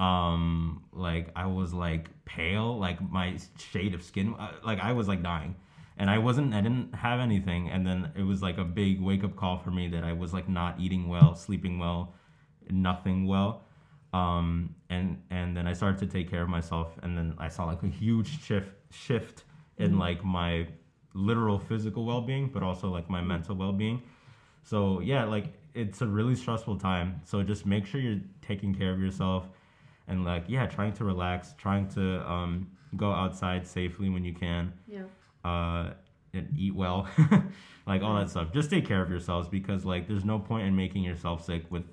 [0.01, 5.07] Um, like I was like pale, like my shade of skin, uh, like I was
[5.07, 5.55] like dying,
[5.97, 6.55] and I wasn't.
[6.55, 9.71] I didn't have anything, and then it was like a big wake up call for
[9.71, 12.15] me that I was like not eating well, sleeping well,
[12.69, 13.67] nothing well
[14.17, 17.65] um, and and then I started to take care of myself, and then I saw
[17.65, 19.45] like a huge shift shift
[19.79, 20.67] in like my
[21.17, 24.03] literal physical well being, but also like my mental well being.
[24.63, 27.21] So yeah, like it's a really stressful time.
[27.25, 29.49] So just make sure you're taking care of yourself,
[30.07, 34.73] and like yeah, trying to relax, trying to um, go outside safely when you can
[34.87, 35.03] yeah.
[35.45, 35.93] uh,
[36.33, 37.09] and eat well,
[37.87, 38.53] like all that stuff.
[38.53, 41.85] Just take care of yourselves because like there's no point in making yourself sick with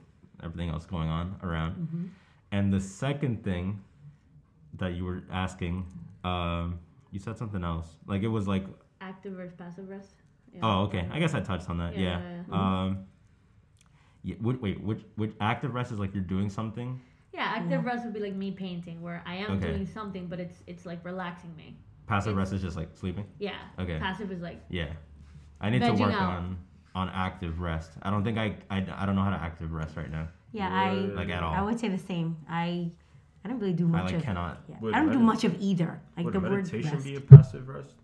[0.43, 2.11] everything else going on around.
[2.51, 3.81] And the second thing
[4.77, 5.85] that you were asking,
[6.23, 6.79] um,
[7.11, 7.87] you said something else.
[8.05, 8.65] Like it was like,
[9.03, 10.13] Active versus passive rest.
[10.53, 10.59] Yeah.
[10.63, 11.07] oh, okay.
[11.11, 11.97] I guess I touched on that.
[11.97, 12.19] Yeah, Yeah.
[12.19, 12.81] yeah, yeah.
[12.83, 13.05] Um,
[14.23, 14.35] yeah.
[14.41, 14.81] Wait, wait.
[14.83, 16.99] Which which active rest is like you're doing something?
[17.33, 19.67] Yeah, active rest would be like me painting, where I am Okay.
[19.71, 21.75] doing something, but it's it's like relaxing me.
[22.07, 23.25] Passive It's- rest is just like sleeping.
[23.39, 23.57] Yeah.
[23.79, 23.97] Okay.
[23.99, 24.91] Passive is like Yeah.
[25.59, 26.21] I need to work out.
[26.37, 26.57] on
[26.95, 27.91] on active rest.
[28.03, 30.27] I don't think I, I I don't know how to active rest right now.
[30.51, 31.51] Yeah, I Like, at all.
[31.53, 32.37] I would say the same.
[32.47, 32.91] I
[33.43, 34.61] I don't really do much I, like, of cannot.
[34.69, 34.75] Yeah.
[34.81, 35.99] Would I don't do much of either.
[36.15, 37.03] Like Would the word meditation rest.
[37.05, 37.95] be a passive rest?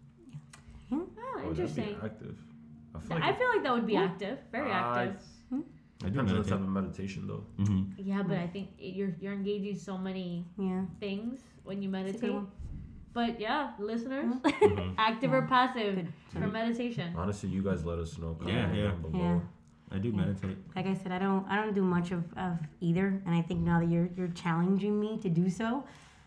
[0.91, 1.95] Oh, Oh, that'd be interesting.
[2.03, 2.37] active.
[2.95, 5.21] I feel like I feel like that would be active, very I- active.
[6.01, 6.51] I do Depends on the meditate.
[6.51, 7.43] type of meditation though.
[7.63, 10.85] hmm Yeah, but I think it- you're you're engaging so many yeah.
[10.99, 12.49] things when you It's a good meditate.
[13.11, 14.93] But yeah, listeners, Mhm.
[14.97, 16.13] active or passive Good.
[16.41, 17.13] for meditation.
[17.17, 18.37] Honestly, you guys let us know.
[18.45, 18.83] Yeah, Comment yeah.
[18.87, 19.19] down below.
[19.19, 19.39] Yeah.
[19.91, 20.15] I do Yeah.
[20.15, 20.57] meditate.
[20.75, 23.21] Like I said, I don't I don't do much of, of either.
[23.25, 25.83] And I think now that you're you're challenging me to do so,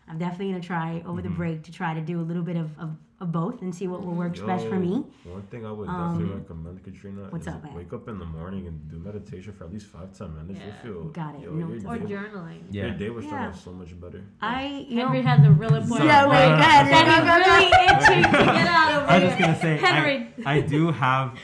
[0.07, 1.37] I'm definitely gonna try over the Mhm.
[1.37, 4.05] break to try to do a little bit of, of, of both and see what
[4.05, 5.03] will works best for me.
[5.23, 7.73] One thing I would Um, definitely recommend, Katrina, what's is up, man?
[7.73, 10.59] wake up in the morning and do meditation for at least five ten minutes.
[10.59, 10.67] Yeah.
[10.67, 11.41] You feel Got it.
[11.41, 12.61] Yo, No, Or day, journaling.
[12.71, 12.93] your Yeah.
[13.01, 13.49] day was starting Yeah.
[13.49, 14.21] off so much better.
[14.41, 17.15] I you know Henry has a real important Yeah, wait, point go ahead, that go,
[17.25, 17.51] go, go.
[17.53, 20.17] really itching to get out of I was just gonna say, Henry.
[20.45, 21.37] I, I do have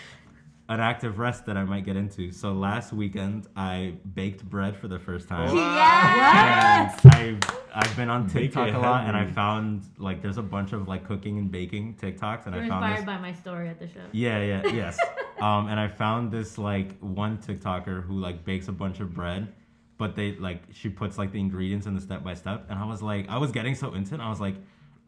[0.69, 2.31] an active rest that I might get into.
[2.31, 5.55] So last weekend, I baked bread for the first time.
[5.55, 6.99] Yes.
[7.05, 7.39] And I've,
[7.73, 11.07] I've been on TikTok a lot, and I found like there's a bunch of like
[11.07, 13.05] cooking and baking TikToks, and You're I found inspired this.
[13.05, 14.01] by my story at the show.
[14.11, 14.99] Yeah, yeah, yes.
[15.41, 19.51] um, and I found this like one TikToker who like bakes a bunch of bread,
[19.97, 22.85] but they like she puts like the ingredients in the step by step, and I
[22.85, 24.55] was like, I was getting so into it, I was like,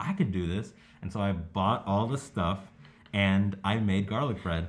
[0.00, 0.72] I could do this,
[1.02, 2.58] and so I bought all the stuff,
[3.12, 4.66] and I made garlic bread.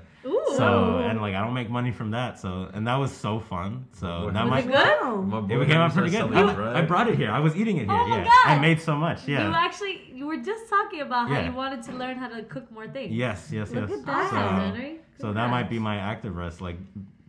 [0.52, 0.56] Ooh.
[0.58, 3.88] So and like I don't make money from that, so and that was so fun.
[3.94, 5.24] So Was that Was might it good?
[5.24, 6.34] My it came out pretty good.
[6.34, 6.76] I, bread.
[6.76, 7.32] I brought it here.
[7.32, 7.98] I was eating it here.
[8.00, 8.48] Oh my yeah, God.
[8.48, 9.28] I made so much.
[9.28, 9.48] Yeah.
[9.48, 11.50] You actually, you were just talking about how Yeah.
[11.50, 13.12] you wanted to learn how to cook more things.
[13.14, 14.00] Yes, yes, Look yes.
[14.00, 15.00] at that, So, Henry.
[15.20, 16.78] so that might be my active rest, like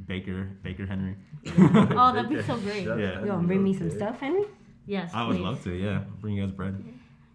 [0.06, 1.16] Baker, Baker Henry.
[1.96, 2.84] Oh, that'd be so great.
[2.84, 2.94] Yeah.
[2.96, 4.44] Henry, You want to bring me some stuff, Henry?
[4.86, 5.10] Yes.
[5.14, 5.42] I would please.
[5.42, 5.72] love to.
[5.74, 6.82] Yeah, bring you guys bread.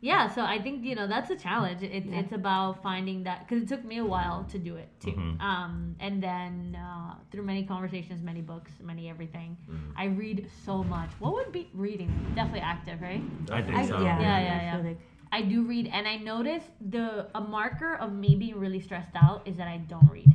[0.02, 1.84] Yeah, so I think you know that's a challenge.
[1.84, 2.20] It's Yeah.
[2.20, 5.12] it's about finding that because it took me a while to do it too.
[5.12, 5.42] Mhm.
[5.42, 9.92] Um, and then uh, through many conversations, many books, many everything, Mhm.
[9.98, 11.12] I read so much.
[11.20, 12.10] What would be reading?
[12.36, 13.22] Definitely active, right?
[13.52, 14.02] I think I, so.
[14.02, 14.88] yeah, Yeah, I yeah, feel yeah.
[14.90, 19.16] like- I do read, and I notice the a marker of me being really stressed
[19.16, 20.34] out is that I don't read.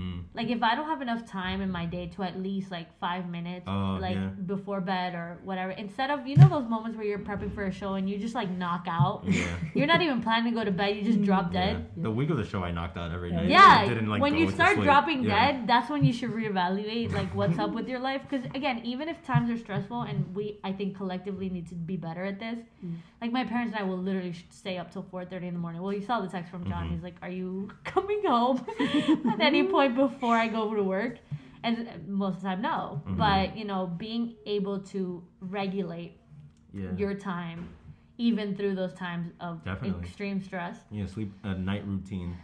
[0.00, 0.18] Mm.
[0.34, 3.28] Like if I don't have enough time in my day to at least like five
[3.28, 4.28] minutes, Oh, like yeah.
[4.54, 7.72] before bed or whatever, instead of you know those moments where you're prepping for a
[7.80, 9.22] show and you just like knock out.
[9.26, 9.44] Yeah.
[9.74, 10.96] You're not even planning to go to bed.
[10.96, 11.60] You just drop yeah.
[11.74, 11.86] dead.
[11.96, 13.48] The week of the show, I knocked out every night.
[13.48, 15.52] Yeah, I didn't, like, when you start dropping Yeah.
[15.52, 18.22] dead, that's when you should reevaluate like what's up with your life.
[18.28, 21.96] Because again, even if times are stressful, and we, I think collectively need to be
[21.96, 22.58] better at this.
[22.84, 22.96] Mm.
[23.22, 25.82] Like my parents and I will literally stay up till four thirty in the morning.
[25.82, 26.88] Well, you saw the text from John.
[26.88, 26.92] Mhm.
[26.92, 28.64] He's like, "Are you coming home
[29.32, 31.18] at any point before I go over to work?"
[31.62, 33.02] And most of the time, no.
[33.06, 33.16] Mhm.
[33.16, 36.16] But you know, being able to regulate
[36.72, 36.96] Yeah.
[36.96, 37.68] your time,
[38.18, 40.00] even through those times of Definitely.
[40.02, 40.76] extreme stress.
[40.90, 42.36] yeah, sleep a night routine.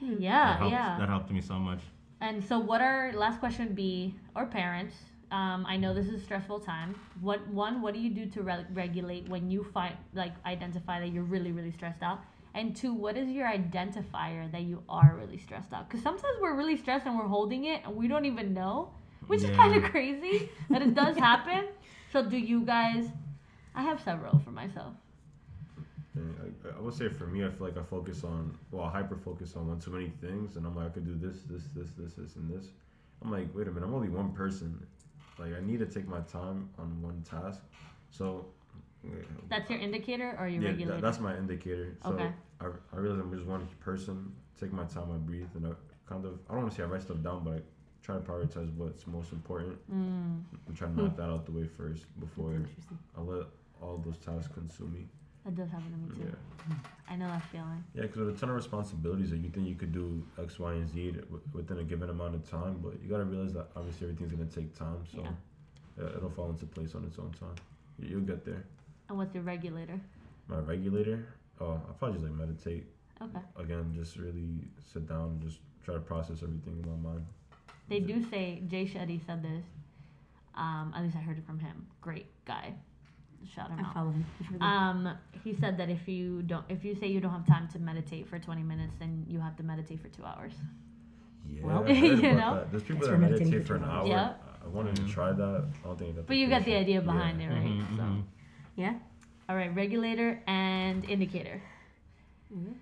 [0.00, 0.98] Yeah, that helped, yeah.
[0.98, 1.80] That helped me so much.
[2.20, 4.94] And so, what our last question would be, or parents?
[5.30, 6.94] Um, I know this is a stressful time.
[7.20, 7.80] What one?
[7.82, 11.52] What do you do to re- regulate when you find like identify that you're really
[11.52, 12.20] really stressed out?
[12.54, 15.88] And two, what is your identifier that you are really stressed out?
[15.88, 18.90] Because sometimes we're really stressed and we're holding it and we don't even know,
[19.26, 21.66] which is kind of crazy, but it does happen.
[22.12, 23.06] So, do you guys?
[23.74, 24.94] I have several for myself.
[26.16, 29.16] I, I would say for me, I feel like I focus on, well, I hyper
[29.16, 31.90] focus on one too many things, and I'm like, I could do this, this, this,
[31.98, 32.68] this, this, and this.
[33.22, 34.86] I'm like, wait a minute, I'm only one person.
[35.38, 37.62] Like, I need to take my time on one task.
[38.10, 38.63] So, yeah,
[39.48, 41.00] That's your indicator or your yeah, regulator?
[41.00, 41.96] that, that's my indicator.
[42.02, 42.30] So Okay.
[42.60, 44.32] I, I realize I'm just one person.
[44.60, 45.70] Take my time, I breathe, and I
[46.08, 47.60] kind of, I don't want to say I write stuff down, but I
[48.02, 49.76] try to prioritize what's most important.
[49.92, 50.42] Mm.
[50.68, 52.54] I'm trying to knock that out the way first before
[53.16, 53.46] I let
[53.82, 55.06] all those tasks consume me.
[55.44, 56.30] That does happen to me too.
[56.70, 56.74] Yeah.
[57.10, 57.84] I know that feeling.
[57.94, 60.72] Yeah, because with a ton of responsibilities, like you think you could do X, Y,
[60.72, 64.06] and Z wi- within a given amount of time, but you gotta realize that obviously
[64.08, 65.28] everything's gonna take time, so Yeah.
[66.04, 67.54] yeah, it'll fall into place on its own time.
[67.98, 68.64] You'll get there.
[69.08, 70.00] And what's your regulator?
[70.48, 71.26] My regulator,
[71.60, 72.86] oh, I probably just like meditate
[73.22, 73.38] Okay.
[73.58, 74.60] again, just really
[74.92, 77.24] sit down, and just try to process everything in my mind.
[77.88, 79.64] They do say Jay Shetty said this.
[80.56, 81.86] Um, at least I heard it from him.
[82.00, 82.74] Great guy.
[83.54, 83.94] Shout him I out.
[83.94, 84.24] follow him.
[84.60, 87.78] Um, he said that if you don't, if you say you don't have time to
[87.78, 90.52] meditate for 20 minutes, then you have to meditate for two hours.
[91.48, 92.54] Yeah, Well, you know?
[92.56, 92.70] that.
[92.70, 93.90] There's people That's that meditate for for an hour.
[94.00, 94.08] hours.
[94.08, 94.32] Yeah.
[94.64, 95.10] I wanted to Mhm.
[95.12, 95.64] try that.
[95.84, 96.26] I don't think I got.
[96.26, 97.48] But you got the idea behind yeah.
[97.48, 97.66] it, right?
[97.66, 98.22] Mhm, So, mhm.
[98.76, 98.94] Yeah.
[99.48, 101.62] all right, regulator and indicator.
[102.52, 102.72] Mm-hmm.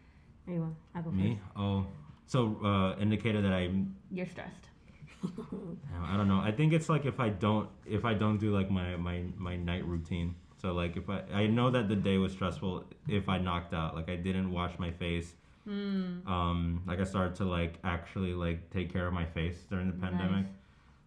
[0.46, 0.76] There you go.
[0.94, 1.38] I'll go Me?
[1.56, 1.86] Oh,
[2.26, 3.94] so uh, indicator that I'm.
[4.10, 4.68] You're stressed.
[6.04, 6.40] I don't know.
[6.40, 9.56] I think it's like if I don't if I don't do like my my my
[9.56, 10.34] night routine.
[10.60, 13.94] So like if I I know that the day was stressful if I knocked out
[13.94, 15.34] like I didn't wash my face.
[15.68, 16.26] Mm.
[16.26, 20.10] Um, like I started to like actually like take care of my face during the
[20.10, 20.46] Nice.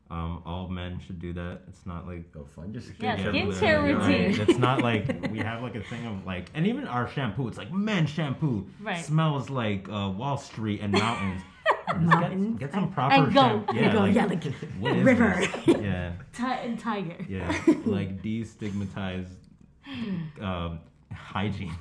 [0.10, 0.36] Pandemic.
[0.36, 1.62] Um, all men should do that.
[1.68, 4.40] It's not like Yo, find your skin Yeah, care skincare routine.
[4.40, 4.50] Right.
[4.50, 7.48] It's not like we have like a thing of like, and even our shampoo.
[7.48, 8.68] It's like men shampoo.
[8.82, 9.04] Right.
[9.04, 11.42] Smells like uh, Wall Street and mountains.
[11.90, 13.66] Just Mountains Get, get some proper and goat.
[13.68, 13.78] shampoo.
[13.80, 14.44] And goat, yeah, like
[14.80, 15.36] what is river.
[15.66, 15.68] this?
[15.68, 17.16] Yeah, Ti- and tiger.
[17.28, 17.48] yeah.
[17.86, 19.28] Like destigmatize
[20.42, 20.80] um,
[21.12, 21.74] hygiene.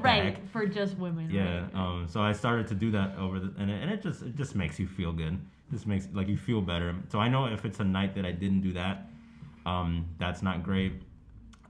[0.00, 1.30] Right for just women.
[1.30, 1.60] Yeah.
[1.62, 1.74] right.
[1.74, 2.06] Um.
[2.08, 4.54] So I started to do that over the, and it, and it just it just
[4.54, 5.38] makes you feel good.
[5.70, 6.94] Just makes like you feel better.
[7.10, 9.08] So I know if it's a night that I didn't do that,
[9.66, 10.92] um, that's not great.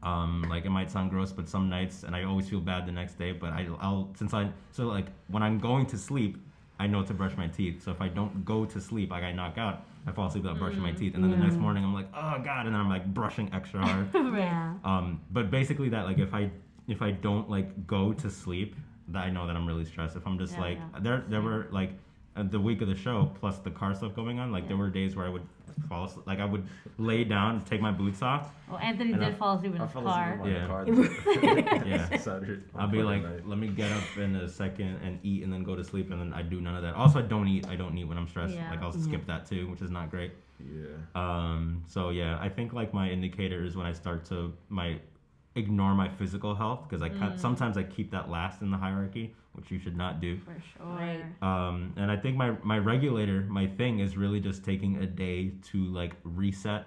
[0.02, 2.92] Um, like it might sound gross, but some nights, and I always feel bad the
[2.92, 3.32] next day.
[3.32, 6.38] But I, I'll since I so like when I'm going to sleep,
[6.78, 7.82] I know to brush my teeth.
[7.82, 10.61] So if I don't go to sleep, like I knock out, I fall asleep without
[10.61, 12.88] brushing my teeth, and then the next morning I'm like, oh god, and then I'm
[12.88, 14.08] like brushing extra hard.
[14.38, 14.74] Yeah.
[14.84, 16.50] Um, but basically that like if I
[16.87, 18.76] if I don't like go to sleep,
[19.08, 20.14] that I know that I'm really stressed.
[20.14, 21.00] If I'm just Yeah, like yeah.
[21.00, 21.90] there there were like
[22.42, 25.16] the week of the show plus the car stuff going on, like there were days
[25.16, 25.42] where I would
[25.88, 26.66] fall asleep, like I would
[26.98, 28.51] lay down, take my boots off.
[28.68, 30.33] Well, Anthony And did I- fall asleep in I his fell car.
[30.35, 30.66] asleep Yeah.
[30.66, 30.87] car.
[31.87, 32.16] Yeah.
[32.18, 32.62] Saturday.
[32.74, 33.48] I'll be like, night.
[33.48, 36.20] let me get up in a second and eat and then go to sleep and
[36.20, 36.94] then I do none of that.
[36.94, 37.66] Also, I don't eat.
[37.68, 38.55] I don't eat when I'm stressed.
[38.55, 38.70] Yeah.
[38.70, 40.33] Like I'll skip that too, which is not great.
[40.61, 40.87] yeah.
[41.14, 44.98] Um, so yeah, I think like my indicator is when I start to my
[45.55, 49.35] ignore my physical health because I cut, sometimes I keep that last in the hierarchy,
[49.58, 50.38] which you should not do.
[50.38, 50.86] For sure.
[50.86, 51.24] Right.
[51.42, 55.52] Um, and I think my my regulator, my thing is really just taking a day
[55.72, 56.86] to like reset.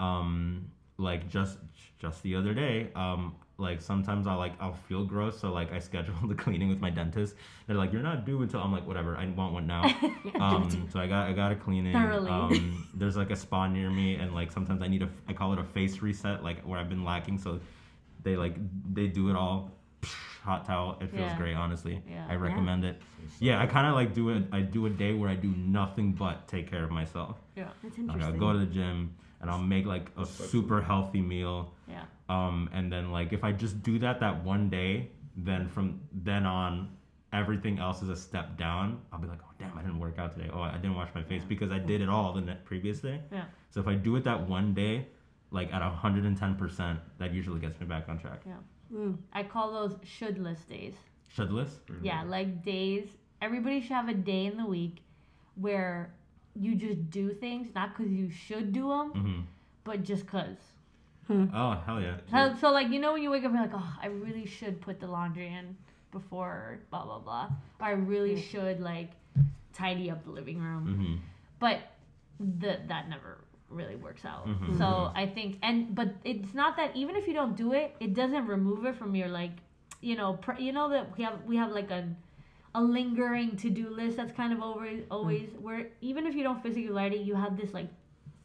[0.00, 1.58] Um, like just
[1.98, 5.78] just the other day, um, like sometimes I'll like I'll feel gross, so like I
[5.78, 7.36] schedule the cleaning with my dentist.
[7.66, 9.84] They're like, you're not due until I'm like, whatever, I want one now.
[10.40, 11.92] um, so I got I got a cleaning.
[11.92, 12.30] Thoroughly.
[12.30, 15.52] Um, there's like a spa near me, and like sometimes I need a I call
[15.52, 17.38] it a face reset, like where I've been lacking.
[17.38, 17.60] So
[18.24, 18.56] they like
[18.92, 19.70] they do it all.
[20.42, 20.96] Hot towel.
[21.00, 21.36] It feels Yeah.
[21.36, 22.02] great, honestly.
[22.08, 22.26] Yeah.
[22.28, 23.00] I recommend it.
[23.40, 24.44] Yeah, I kind of like do it.
[24.52, 27.38] I do a day where I do nothing but take care of myself.
[27.56, 27.68] Yeah.
[27.82, 31.74] That's Like, I'll go to the gym and I'll make like a super healthy meal.
[31.88, 32.04] Yeah.
[32.28, 36.46] Um, and then like if I just do that that one day, then from then
[36.46, 36.88] on,
[37.32, 39.00] everything else is a step down.
[39.12, 40.50] I'll be like, oh damn, I didn't work out today.
[40.52, 43.20] Oh, I didn't wash my face because I did it all the previous day.
[43.30, 43.44] Yeah.
[43.70, 45.06] So if I do it that one day,
[45.50, 48.40] like at hundred and ten percent, that usually gets me back on track.
[48.46, 48.54] Yeah.
[48.94, 49.18] Mm.
[49.32, 50.94] I call those shouldless days.
[51.28, 51.78] Shouldless.
[52.02, 53.08] Yeah, like days.
[53.40, 55.02] Everybody should have a day in the week
[55.54, 56.12] where
[56.54, 59.40] you just do things not because you should do them, hmm
[59.82, 60.58] but just cause.
[61.30, 62.16] Oh hell yeah.
[62.30, 64.80] So, so like you know when you wake up you're like, oh, I really should
[64.80, 65.76] put the laundry in
[66.10, 67.48] before blah blah blah.
[67.80, 69.10] Or I really should like
[69.72, 70.84] tidy up the living room.
[70.86, 71.14] hmm
[71.60, 71.78] But
[72.40, 74.46] the, that never really works out.
[74.48, 74.76] Mhm.
[74.78, 78.14] So I think and but it's not that even if you don't do it, it
[78.14, 79.52] doesn't remove it from your like
[80.00, 82.08] you know pr- you know that we have we have like a
[82.74, 86.62] a lingering to do list that's kind of always always where even if you don't
[86.62, 87.88] physically write it, you have this like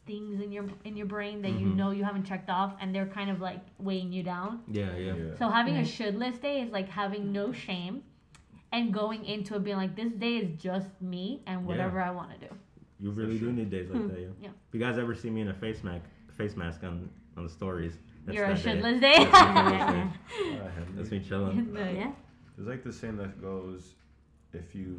[0.06, 1.76] things in your in your brain that you Mhm.
[1.76, 4.62] know you haven't checked off and they're kind of like weighing you down.
[4.68, 5.14] Yeah, yeah.
[5.16, 5.34] Yeah.
[5.36, 8.02] So having a should list day is like having no shame
[8.72, 12.30] and going into it being like this day is just me and whatever I want
[12.38, 12.54] to do.
[12.98, 14.08] You really do need days like hmm.
[14.08, 14.26] that, yeah.
[14.40, 14.48] Yeah.
[14.48, 16.04] If you guys ever see me in a face mask,
[16.36, 19.00] face mask on on the stories, that's You're a that day.
[19.00, 19.24] day.
[19.24, 20.44] That's my should list day.
[20.44, 20.92] Henry.
[20.96, 21.72] That's me chilling.
[21.72, 21.96] Nice.
[21.96, 22.12] Yeah.
[22.56, 23.94] There's like the saying that goes,
[24.52, 24.98] if you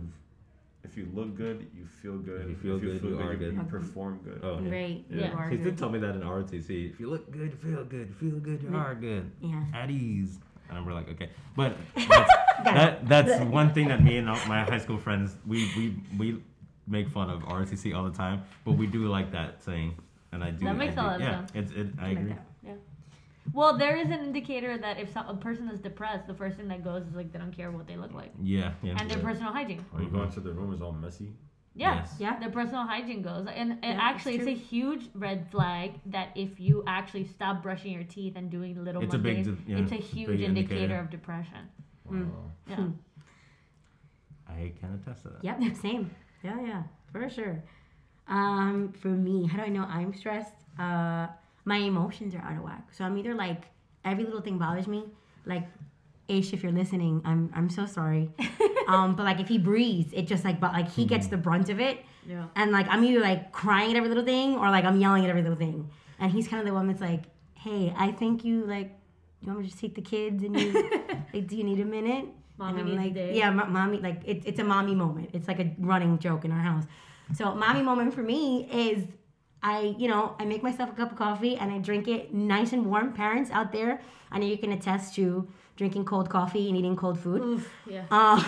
[0.83, 2.43] if you look good, you feel good.
[2.43, 3.53] If you feel good, you are good.
[3.53, 4.39] You perform good.
[4.43, 4.71] Oh, yeah.
[4.71, 5.05] Right.
[5.09, 5.49] Yeah.
[5.49, 6.93] You He did tell me that in ROTC.
[6.93, 8.15] If you look good, you feel good.
[8.19, 9.29] Feel good, you are good.
[9.41, 9.63] Yeah.
[9.73, 10.39] At ease.
[10.69, 11.29] And we're like, okay.
[11.55, 12.31] But that's,
[12.63, 16.43] that that's one thing that me and all my high school friends we we we
[16.87, 19.95] make fun of ROTC all the time, but we do like that saying.
[20.31, 20.65] And I do.
[20.65, 21.51] That makes I a do, lot of yeah, sense.
[21.55, 21.87] It's it.
[21.99, 22.35] I like agree.
[22.63, 22.73] Yeah.
[23.53, 26.67] Well, there is an indicator that if some, a person is depressed, the first thing
[26.67, 28.95] that goes is like they don't care what they look like Yeah, yeah.
[28.99, 29.23] and their Yeah.
[29.23, 29.85] personal hygiene.
[29.93, 31.31] Or you go into the room, is all messy.
[31.73, 31.95] Yeah.
[31.95, 32.15] Yes.
[32.19, 32.39] Yeah.
[32.39, 36.29] Their personal hygiene goes, and, and Yeah, actually, it's it's, a huge red flag that
[36.35, 39.77] if you actually stop brushing your teeth and doing little It's a big mundane, yeah,
[39.77, 40.75] it's a it's a huge big indicator.
[40.75, 40.99] indicator.
[40.99, 41.69] of depression.
[42.05, 42.13] Wow.
[42.17, 42.31] Mm.
[42.67, 42.75] Yeah.
[42.75, 42.89] Hmm.
[44.47, 45.43] I can attest to that.
[45.43, 46.09] Yep, same.
[46.43, 47.63] Yeah, yeah, for sure.
[48.27, 50.53] Um, for me, how do I know I'm stressed?
[50.77, 51.27] Uh,
[51.65, 52.87] my emotions are out of whack.
[52.91, 53.63] So I'm either like
[54.05, 55.05] every little thing bothers me.
[55.45, 55.67] Like,
[56.27, 58.29] Ish, if you're listening, I'm I'm so sorry.
[58.87, 61.69] um, but like if he breathes, it just like but like he gets the brunt
[61.69, 61.99] of it.
[62.27, 62.47] Yeah.
[62.55, 65.29] And like I'm either like crying at every little thing or like I'm yelling at
[65.29, 65.89] every little thing.
[66.19, 68.91] And he's kind of the one that's like, hey, I think you like,
[69.41, 70.73] you want me to just take the kids and you,
[71.33, 72.25] like, do you need a minute?
[72.57, 73.37] Mommy and I'm like, day.
[73.37, 75.29] yeah, mo- mommy, like it, it's a mommy moment.
[75.33, 76.85] It's like a running joke in our house.
[77.35, 79.05] So mommy moment for me is
[79.61, 82.73] I, you know, I make myself a cup of coffee and I drink it nice
[82.73, 83.13] and warm.
[83.13, 84.01] Parents out there,
[84.31, 87.41] I know you can attest to drinking cold coffee and eating cold food.
[87.41, 88.01] Oof, yeah.
[88.11, 88.39] Um,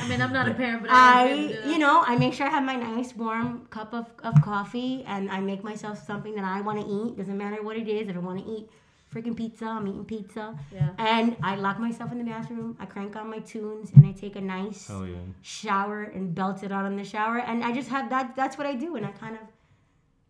[0.00, 1.70] I mean, I'm not a parent, but I, I, agree with that.
[1.70, 5.30] you know, I make sure I have my nice warm cup of, of coffee and
[5.30, 7.16] I make myself something that I want to eat.
[7.16, 8.08] Doesn't matter what it is.
[8.08, 8.68] If I want to eat
[9.14, 10.58] freaking pizza, I'm eating pizza.
[10.72, 10.90] Yeah.
[10.98, 12.76] And I lock myself in the bathroom.
[12.78, 15.16] I crank on my tunes and I take a nice Hell yeah.
[15.42, 17.38] shower and belt it out in the shower.
[17.38, 18.36] And I just have that.
[18.36, 18.96] That's what I do.
[18.96, 19.42] And I kind of,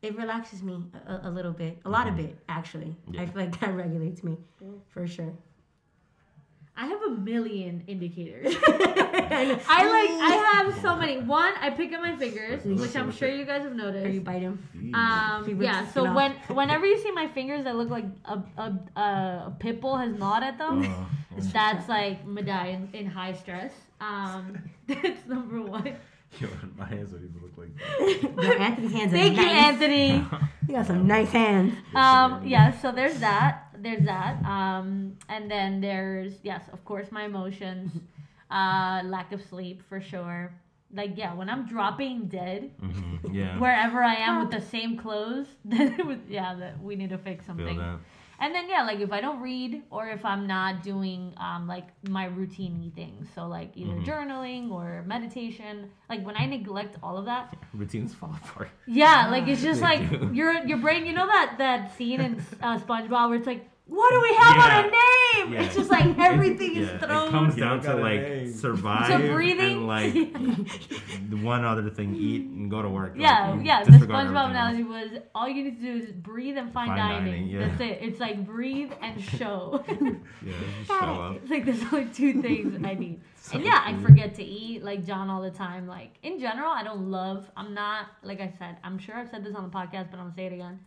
[0.03, 2.27] it relaxes me a, a little bit, a lot of mm-hmm.
[2.27, 2.95] it actually.
[3.11, 3.22] Yeah.
[3.22, 4.37] I feel like that regulates me
[4.91, 5.33] for sure.
[6.79, 8.55] I have a million indicators.
[8.66, 10.11] I like.
[10.11, 11.20] I have so many.
[11.20, 14.05] One, I pick up my fingers, which I'm sure you guys have noticed.
[14.05, 14.24] Or you noticed.
[14.24, 14.93] bite them.
[14.95, 15.89] Um, yeah.
[15.89, 19.81] So when whenever you see my fingers that look like a a, a, a pit
[19.81, 21.09] bull has gnawed at them, Oh,
[21.53, 23.72] that's like Madai in, in high stress.
[24.01, 25.97] Um, that's number one.
[26.41, 28.43] Yo, my hands don't even look like that.
[28.43, 29.45] Yo, Anthony's hands are Thank you.
[29.47, 30.24] Anthony.
[30.68, 31.74] You got some nice hands.
[31.95, 33.68] Um, yeah, so there's that.
[33.78, 34.45] There's that.
[34.45, 37.93] Um, and then there's yes, of course, my emotions.
[38.49, 40.55] Uh, lack of sleep for sure.
[40.95, 43.59] Like yeah, when I'm dropping dead mhm, Yeah.
[43.59, 47.18] wherever I am with the same clothes, then it was yeah that we need to
[47.18, 47.99] fix Feel something.
[48.39, 51.89] And then yeah, like if I don't read or if I'm not doing um like
[52.09, 54.05] my routine things, so like either Mhm.
[54.07, 58.70] journaling or meditation, like when I neglect all of that, Routines fall apart.
[58.87, 60.30] yeah, like it's just They like do.
[60.34, 61.07] your your brain.
[61.07, 62.32] You know that that scene in
[62.62, 65.53] uh, SpongeBob where it's like, what do we have on a name?
[65.53, 65.62] Yeah.
[65.62, 67.28] It's just like everything yeah, is thrown.
[67.28, 68.53] It comes down to like name.
[68.53, 69.61] survive to breathing.
[69.78, 70.12] and like
[71.30, 73.14] the one other thing, eat and go to work.
[73.16, 73.84] yeah, Like, yeah.
[73.84, 74.51] The SpongeBob everything else.
[74.51, 77.32] analogy was all you need to do is breathe and fine, Fine dining.
[77.32, 77.68] dining, yeah.
[77.68, 77.99] That's it.
[78.03, 79.84] It's like breathe and show.
[79.89, 81.37] Yeah, just show up.
[81.37, 83.20] it's like there's only two things I need.
[83.37, 85.87] So and yeah, I forget to eat like John all the time.
[85.87, 87.49] Like in general, I don't love.
[87.57, 88.78] I'm not like I said.
[88.82, 90.80] I'm sure I've said this on the podcast, but I'm gonna say it again.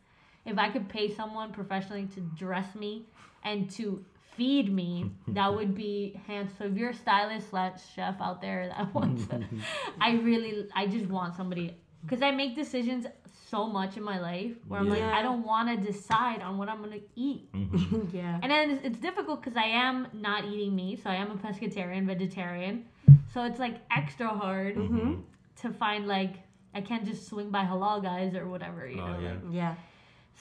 [0.46, 3.06] If I could pay someone professionally to dress me
[3.44, 4.04] and to
[4.36, 6.52] feed me, that would be hands.
[6.58, 9.44] So if you're a stylist slash chef out there that wants, to,
[10.02, 13.06] I really, I just want somebody because I make decisions
[13.50, 16.70] so much in my life where I'm like, I don't want to decide on what
[16.70, 17.52] I'm gonna eat.
[17.54, 18.14] Mhm.
[18.14, 18.40] yeah.
[18.42, 21.36] And then it's, it's difficult because I am not eating meat, so I am a
[21.36, 22.86] pescatarian, vegetarian.
[23.34, 25.22] So it's like extra hard Mhm.
[25.62, 26.36] to find like
[26.74, 29.20] I can't just swing by halal guys or whatever, you Oh, know.
[29.20, 29.30] yeah.
[29.32, 29.76] Like, Yeah.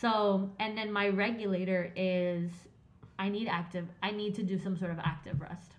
[0.00, 2.50] So and then my regulator is
[3.18, 3.86] I need active.
[4.02, 5.72] I need to do some sort of active rest.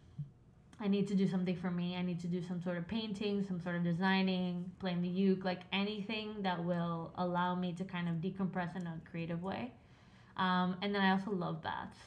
[0.81, 1.95] I need to do something for me.
[1.97, 5.43] I need to do some sort of painting, some sort of designing, playing the uke,
[5.45, 9.71] like anything that will allow me to kind of decompress in a creative way.
[10.37, 11.97] Um, and then I also love baths.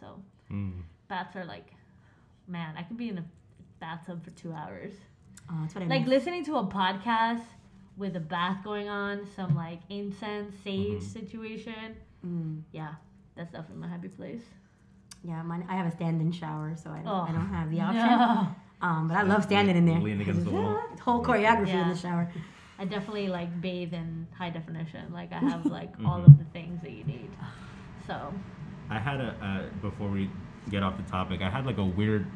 [0.00, 0.82] So Mm.
[1.08, 1.72] baths are like,
[2.46, 3.24] man, I could be in a
[3.80, 4.92] bathtub for two hours.
[5.50, 6.10] Oh, that's what I Like miss.
[6.10, 7.44] listening to a podcast
[7.98, 11.02] with a bath going on, some like incense, sage Mhm.
[11.02, 11.96] situation.
[12.24, 12.62] Mm.
[12.72, 12.94] Yeah,
[13.34, 14.44] that's definitely my happy place.
[15.24, 17.80] Yeah, mine, I have a stand-in shower, so I don't, I Oh, don't have the
[17.88, 18.18] option.
[18.18, 18.54] No.
[18.80, 20.00] Um, but I love standing in there.
[20.00, 20.80] Lean against the wall.
[21.00, 21.92] Whole choreography in Yeah.
[21.92, 22.32] the shower.
[22.78, 25.12] I definitely like bathe in high definition.
[25.12, 26.26] Like I have like all Mhm.
[26.26, 27.36] of the things that you need.
[28.06, 28.32] So
[28.88, 30.30] I had a uh, before we
[30.70, 31.42] get off the topic.
[31.42, 32.26] I had like a weird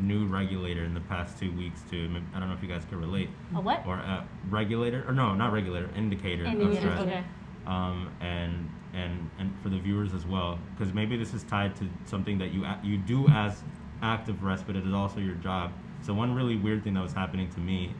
[0.00, 2.08] new regulator in the past two weeks too.
[2.34, 3.86] I don't know if you guys can relate a what?
[3.86, 6.80] or a regulator or no, not regulator, indicator of Indicator.
[6.80, 7.00] stress.
[7.00, 7.24] Okay.
[7.66, 11.88] um, and and and for the viewers as well, because maybe this is tied to
[12.04, 13.62] something that you you do as
[14.02, 15.72] active rest, but it is also your job.
[16.02, 17.94] So one really weird thing that was happening to me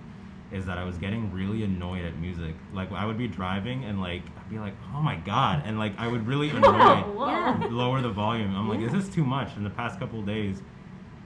[0.50, 2.54] is that I was getting really annoyed at music.
[2.74, 5.94] Like I would be driving and like I'd be like, oh my god, and like
[5.98, 6.68] I would really annoy.
[6.70, 7.68] Yeah.
[7.70, 8.54] lower the volume.
[8.54, 8.86] I'm like, Yeah.
[8.88, 9.56] is this too much?
[9.56, 10.60] In the past couple of days,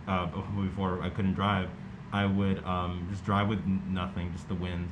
[0.06, 0.26] uh,
[0.60, 1.68] before I couldn't drive,
[2.12, 4.88] I would um, just drive with nothing, just the wind.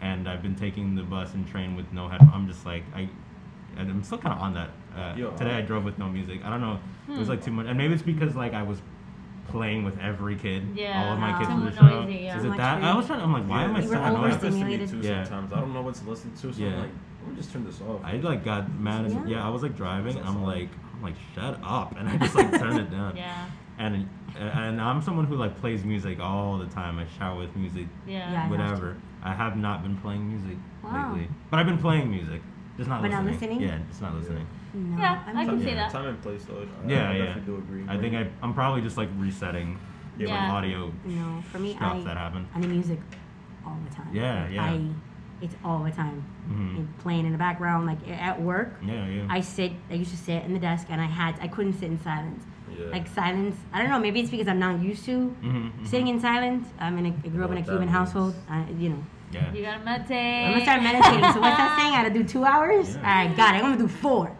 [0.00, 2.30] And I've been taking the bus and train with no headphones.
[2.34, 3.08] I'm just like, I,
[3.76, 4.70] and I'm still kind of on that.
[4.96, 6.40] Uh, Yo, today I I- drove with no music.
[6.44, 6.74] I don't know.
[7.08, 7.18] It Hmm.
[7.18, 8.80] was like too much, and maybe it's because like I was
[9.48, 10.62] playing with every kid.
[10.76, 12.00] Yeah, all of my kids Too for the show.
[12.04, 12.38] noisy, yeah.
[12.38, 12.78] Is it that?
[12.80, 12.96] for I you.
[12.98, 13.20] was trying.
[13.22, 14.12] I'm like, why am I You so were annoyed?
[14.12, 14.88] to me overstimulated.
[14.90, 15.24] too Yeah.
[15.24, 15.52] sometimes.
[15.54, 16.68] I don't know what to listen to, so Yeah.
[16.74, 16.90] I'm like,
[17.24, 18.00] let me just turn this off.
[18.04, 19.10] I like got mad.
[19.10, 19.24] Yeah.
[19.26, 20.14] yeah, I was like driving.
[20.14, 23.16] That's I'm like, I'm like, shut up, and I just like turned it down.
[23.16, 23.46] Yeah.
[23.78, 24.08] And
[24.38, 26.98] and I'm someone who like plays music all the time.
[26.98, 28.18] I shower with music, Yeah.
[28.18, 28.26] Yeah.
[28.26, 28.96] I have whatever.
[29.22, 31.12] I have not been playing music Wow.
[31.12, 32.40] lately, but I've been playing music,
[32.76, 33.58] just not But not listening.
[33.58, 33.68] listening?
[33.68, 34.46] Yeah, just not listening.
[34.74, 35.90] No, Yeah, I I can see yeah, that.
[35.90, 36.60] Time and place, though.
[36.84, 37.24] I, Yeah, I yeah.
[37.26, 37.84] definitely do agree.
[37.88, 39.78] I think I I'm probably just like resetting
[40.18, 40.52] Yeah, yeah, Yeah.
[40.52, 42.46] audio no, for me, stuff I, that happened.
[42.54, 43.00] I need music
[43.66, 44.08] all the time.
[44.12, 44.64] Yeah, Like, yeah.
[44.64, 44.80] I,
[45.40, 46.20] it's all the time.
[46.48, 48.74] hmm It playing in the background, like at work.
[48.84, 49.26] Yeah, yeah.
[49.28, 49.72] I sit.
[49.90, 51.38] I used to sit in the desk, and I had.
[51.40, 52.44] I couldn't sit in silence.
[52.76, 52.86] Yeah.
[52.92, 53.56] Like silence.
[53.72, 53.98] I don't know.
[53.98, 55.86] Maybe it's because I'm not used to Mhm, mhm.
[55.86, 56.68] sitting in silence.
[56.78, 57.90] I mean, I grew up in a Cuban means.
[57.90, 58.34] household.
[58.48, 59.02] I, you know.
[59.32, 59.52] Yeah.
[59.52, 60.46] You gotta meditate.
[60.46, 61.32] I'm gonna start meditating.
[61.34, 61.94] So what's that saying?
[61.94, 62.94] I gotta do two hours.
[62.94, 62.96] Yeah.
[62.98, 63.58] All right, got it.
[63.58, 64.32] I'm gonna do four.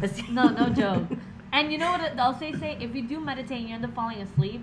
[0.00, 0.24] Let's see.
[0.30, 1.04] No, no joke.
[1.52, 2.52] And you know what they'll say?
[2.58, 4.62] Say if you do meditate and you end up falling asleep,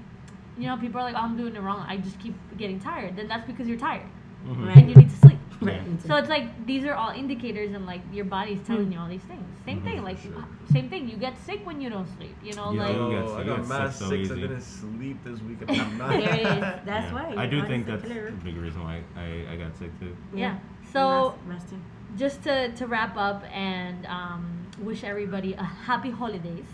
[0.57, 1.85] you know people are like, oh, I'm doing it wrong.
[1.87, 3.15] I just keep getting tired.
[3.15, 4.07] Then that's because you're tired
[4.47, 4.65] Mhm.
[4.67, 4.77] Right.
[4.77, 5.36] and you need to sleep.
[5.61, 5.81] Yeah.
[6.05, 9.23] So it's like these are all indicators, and like your body's telling you all these
[9.23, 9.43] things.
[9.65, 9.83] Same Mhm.
[9.85, 10.45] thing, like Sure.
[10.71, 11.09] same thing.
[11.09, 12.35] You get sick when you don't sleep.
[12.43, 12.81] You know, Yeah.
[12.83, 14.31] like you get Yo, I got get mad sick so six.
[14.31, 15.57] I didn't sleep this week.
[15.67, 16.09] and I'm not.
[16.09, 16.45] There it is.
[16.85, 17.13] That's Yeah.
[17.13, 17.33] why.
[17.43, 18.27] I do think that's killer.
[18.27, 20.15] a big reason why I, I got sick too.
[20.33, 20.51] yeah.
[20.53, 20.61] Not
[20.93, 21.81] So resting.
[22.17, 24.43] just to, to wrap up and um,
[24.79, 26.65] wish everybody a happy holidays.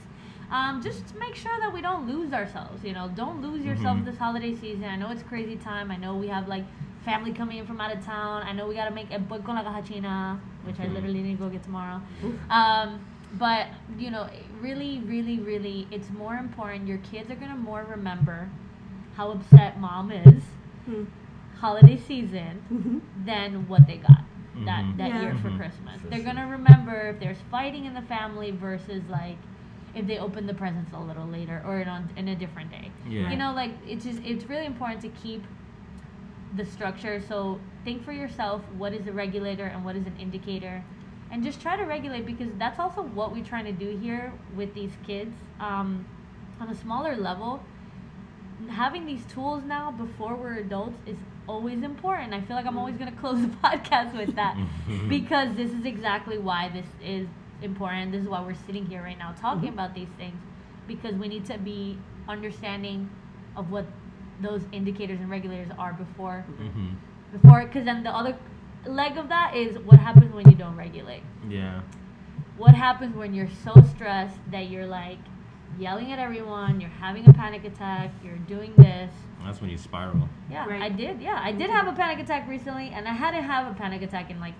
[0.51, 2.83] Um, just make sure that we don't lose ourselves.
[2.83, 4.05] You know, don't lose yourself Mhm.
[4.05, 4.83] this holiday season.
[4.85, 5.89] I know it's crazy time.
[5.89, 6.65] I know we have like
[7.05, 8.43] family coming in from out of town.
[8.43, 10.93] I know we gotta make a boy con la caja china, which I Mhm.
[10.93, 12.01] literally need to go get tomorrow.
[12.49, 12.99] Um,
[13.33, 14.27] but you know,
[14.61, 16.87] really, really, really, it's more important.
[16.87, 18.49] Your kids are gonna more remember
[19.15, 20.43] how upset mom is
[20.85, 21.03] Hmm.
[21.59, 23.01] holiday season Mhm.
[23.25, 24.21] than what they got
[24.65, 24.97] that Mhm.
[24.97, 25.21] that Yeah.
[25.21, 25.49] year for.
[25.51, 25.99] Christmas.
[26.01, 26.33] For They're sure.
[26.33, 29.37] gonna remember if there's fighting in the family versus like
[29.95, 32.89] if they open the presents a little later or in, on, in a different day.
[33.07, 33.29] Yeah.
[33.29, 35.43] You know, like it's just it's really important to keep
[36.55, 37.21] the structure.
[37.27, 40.83] So think for yourself what is a regulator and what is an indicator,
[41.31, 44.73] and just try to regulate because that's also what we're trying to do here with
[44.73, 45.35] these kids.
[45.59, 46.05] Um,
[46.59, 47.61] on a smaller level,
[48.69, 52.33] having these tools now before we're adults is always important.
[52.33, 54.55] I feel like I'm always going to close the podcast with that
[55.09, 57.27] because this is exactly why this is
[57.61, 58.11] important.
[58.11, 59.73] This is why we're sitting here right now talking Mhm.
[59.73, 60.37] about these things
[60.87, 61.97] because we need to be
[62.27, 63.09] understanding
[63.55, 63.85] of what
[64.41, 66.89] those indicators and regulators are before hmm
[67.31, 68.37] before because then the other
[68.85, 71.81] leg of that is what happens when you don't regulate Yeah.
[72.57, 75.17] what happens when you're so stressed that you're like
[75.79, 79.11] yelling at everyone you're having a panic attack you're doing this
[79.43, 80.29] That's when you spiral.
[80.51, 80.81] yeah Right.
[80.83, 83.75] i did yeah i did have a panic attack recently and i hadn't have a
[83.75, 84.53] panic attack in like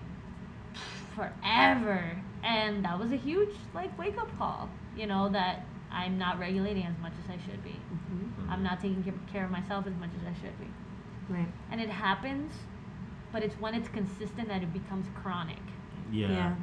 [1.14, 5.64] forever and that was a huge like wake up call you know that
[5.94, 7.76] i'm not regulating as much as i should be
[8.12, 8.50] Mhm.
[8.50, 10.68] i'm not taking care of myself as much as i should be
[11.28, 11.48] Right.
[11.70, 12.52] and it happens
[13.32, 15.64] but it's when it's consistent that it becomes chronic
[16.12, 16.28] Yeah.
[16.28, 16.54] Yeah.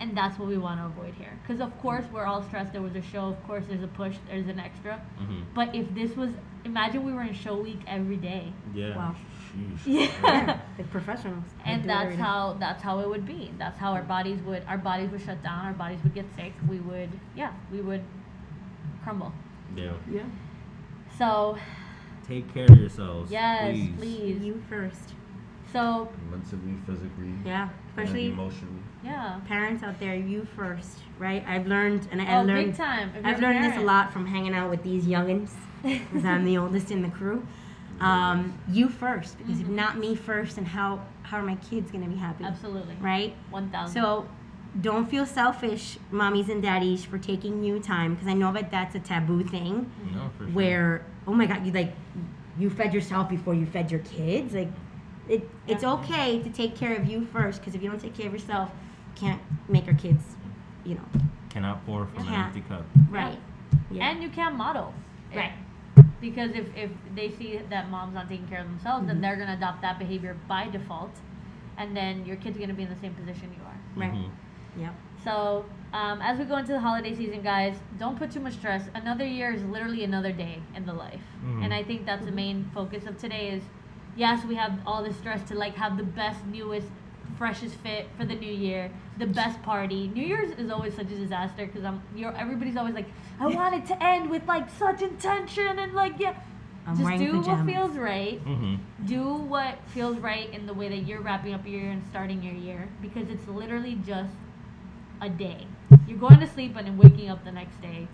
[0.00, 2.82] and that's what we want to avoid here because of course we're all stressed there
[2.82, 6.16] was a show of course there's a push there's an extra hmm but if this
[6.16, 6.30] was
[6.64, 8.44] imagine we were in show week every day
[8.74, 8.96] Yeah.
[8.96, 9.14] Wow.
[9.54, 9.82] Sheesh.
[9.86, 11.44] yeah Like professionals.
[11.66, 15.10] And that's how that's how it would be that's how our bodies would our bodies
[15.12, 18.02] would shut down our bodies would get sick we would yeah we would
[19.02, 19.32] crumble
[19.76, 19.92] Yeah.
[20.10, 20.22] Yeah.
[21.18, 21.56] so
[22.26, 23.30] Take care of yourselves.
[23.30, 23.90] yes please.
[23.98, 25.14] please, You first.
[25.72, 27.68] so Mentally, physically, Yeah.
[27.88, 28.82] Especially and emotionally.
[29.04, 30.14] yeah parents out there.
[30.14, 30.98] You first.
[31.18, 31.44] Right.
[31.46, 32.68] I've learned, and I oh learned.
[32.68, 35.04] big time If I've you're a learned this a lot from hanging out with these
[35.04, 35.50] youngins,
[35.82, 37.46] because I'm the oldest in the crew.
[38.00, 39.74] Um, you first, because if Mhm.
[39.82, 42.44] not me first, then how how are my kids gonna be happy?
[42.44, 43.34] absolutely Right.
[43.50, 44.26] 1000 So
[44.80, 48.94] don't feel selfish, mommies and daddies, for taking you time, because I know that that's
[48.94, 49.92] a taboo thing.
[50.14, 50.52] No, for sure.
[50.54, 51.94] Where oh my god, you like
[52.58, 54.54] you fed yourself before you fed your kids.
[54.54, 54.70] Like
[55.28, 58.26] it, it's okay to take care of you first, because if you don't take care
[58.26, 58.70] of yourself,
[59.14, 60.22] you can't make our kids,
[60.84, 61.04] you know,
[61.50, 62.84] Cannot pour from an empty cup.
[63.10, 63.38] right.
[63.90, 64.08] Yeah.
[64.10, 64.94] and you can't model
[65.32, 65.36] it.
[65.36, 65.52] Right.
[66.20, 69.20] because if, if they see that mom's not taking care of themselves then Mhm.
[69.20, 71.10] they're going to adopt that behavior by default
[71.76, 74.12] and then your kid's are going to be in the same position you are Right.
[74.14, 74.30] Mhm.
[74.76, 74.94] Yep.
[75.24, 78.82] so um, as we go into the holiday season guys don't put too much stress.
[78.94, 81.20] Another year is literally another day in the life.
[81.44, 81.64] Mhm.
[81.64, 83.62] and i think that's the main focus of today is
[84.16, 86.88] yes we have all this stress to like have the best newest
[87.38, 90.08] freshest fit for the new year the best party.
[90.08, 93.06] New year's is always such a disaster because i'm you're everybody's always like
[93.40, 96.34] i want it to end with like such intention and like yeah.
[96.86, 98.38] I'm just wearing do what feels right.
[98.40, 102.02] Hmm do what feels right in the way that you're wrapping up your year and
[102.10, 104.32] starting your year because it's literally just
[105.22, 105.66] a day.
[106.06, 108.08] You're going to sleep and then waking up the next day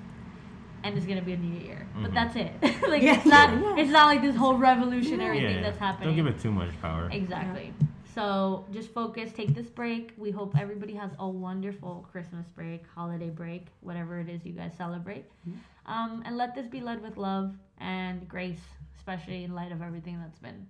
[0.85, 1.87] and it's gonna be a new year.
[2.03, 2.15] But Mhm.
[2.15, 2.53] that's it.
[2.89, 3.77] like Yeah, it's not yeah, yeah.
[3.83, 5.49] it's not like this whole revolutionary Yeah.
[5.49, 6.09] thing that's happening.
[6.11, 7.09] Don't give it too much power.
[7.11, 7.73] Exactly.
[8.15, 10.13] So just focus, take this break.
[10.17, 14.73] We hope everybody has a wonderful Christmas break, holiday break, whatever it is you guys
[14.77, 15.25] celebrate.
[15.49, 15.93] Mm-hmm.
[15.93, 18.61] Um, and let this be led with love and grace,
[18.97, 20.67] especially in light of everything that's been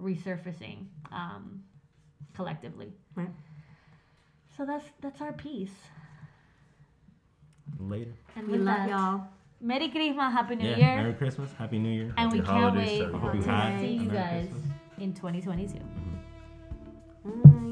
[0.00, 1.62] resurfacing um,
[2.34, 2.92] collectively.
[3.14, 3.30] Right.
[4.56, 5.74] So that's that's our piece.
[7.78, 8.12] Later.
[8.36, 9.24] And We with love that, y'all.
[9.60, 10.76] Merry Christmas, Happy New yeah.
[10.76, 11.50] Year, Merry Christmas.
[11.56, 12.12] Happy New Year.
[12.16, 14.72] and we Happy can't wait to I hope to see you guys Christmas.
[14.98, 15.78] in 2022.
[15.78, 17.42] Mhm.
[17.46, 17.71] Mm.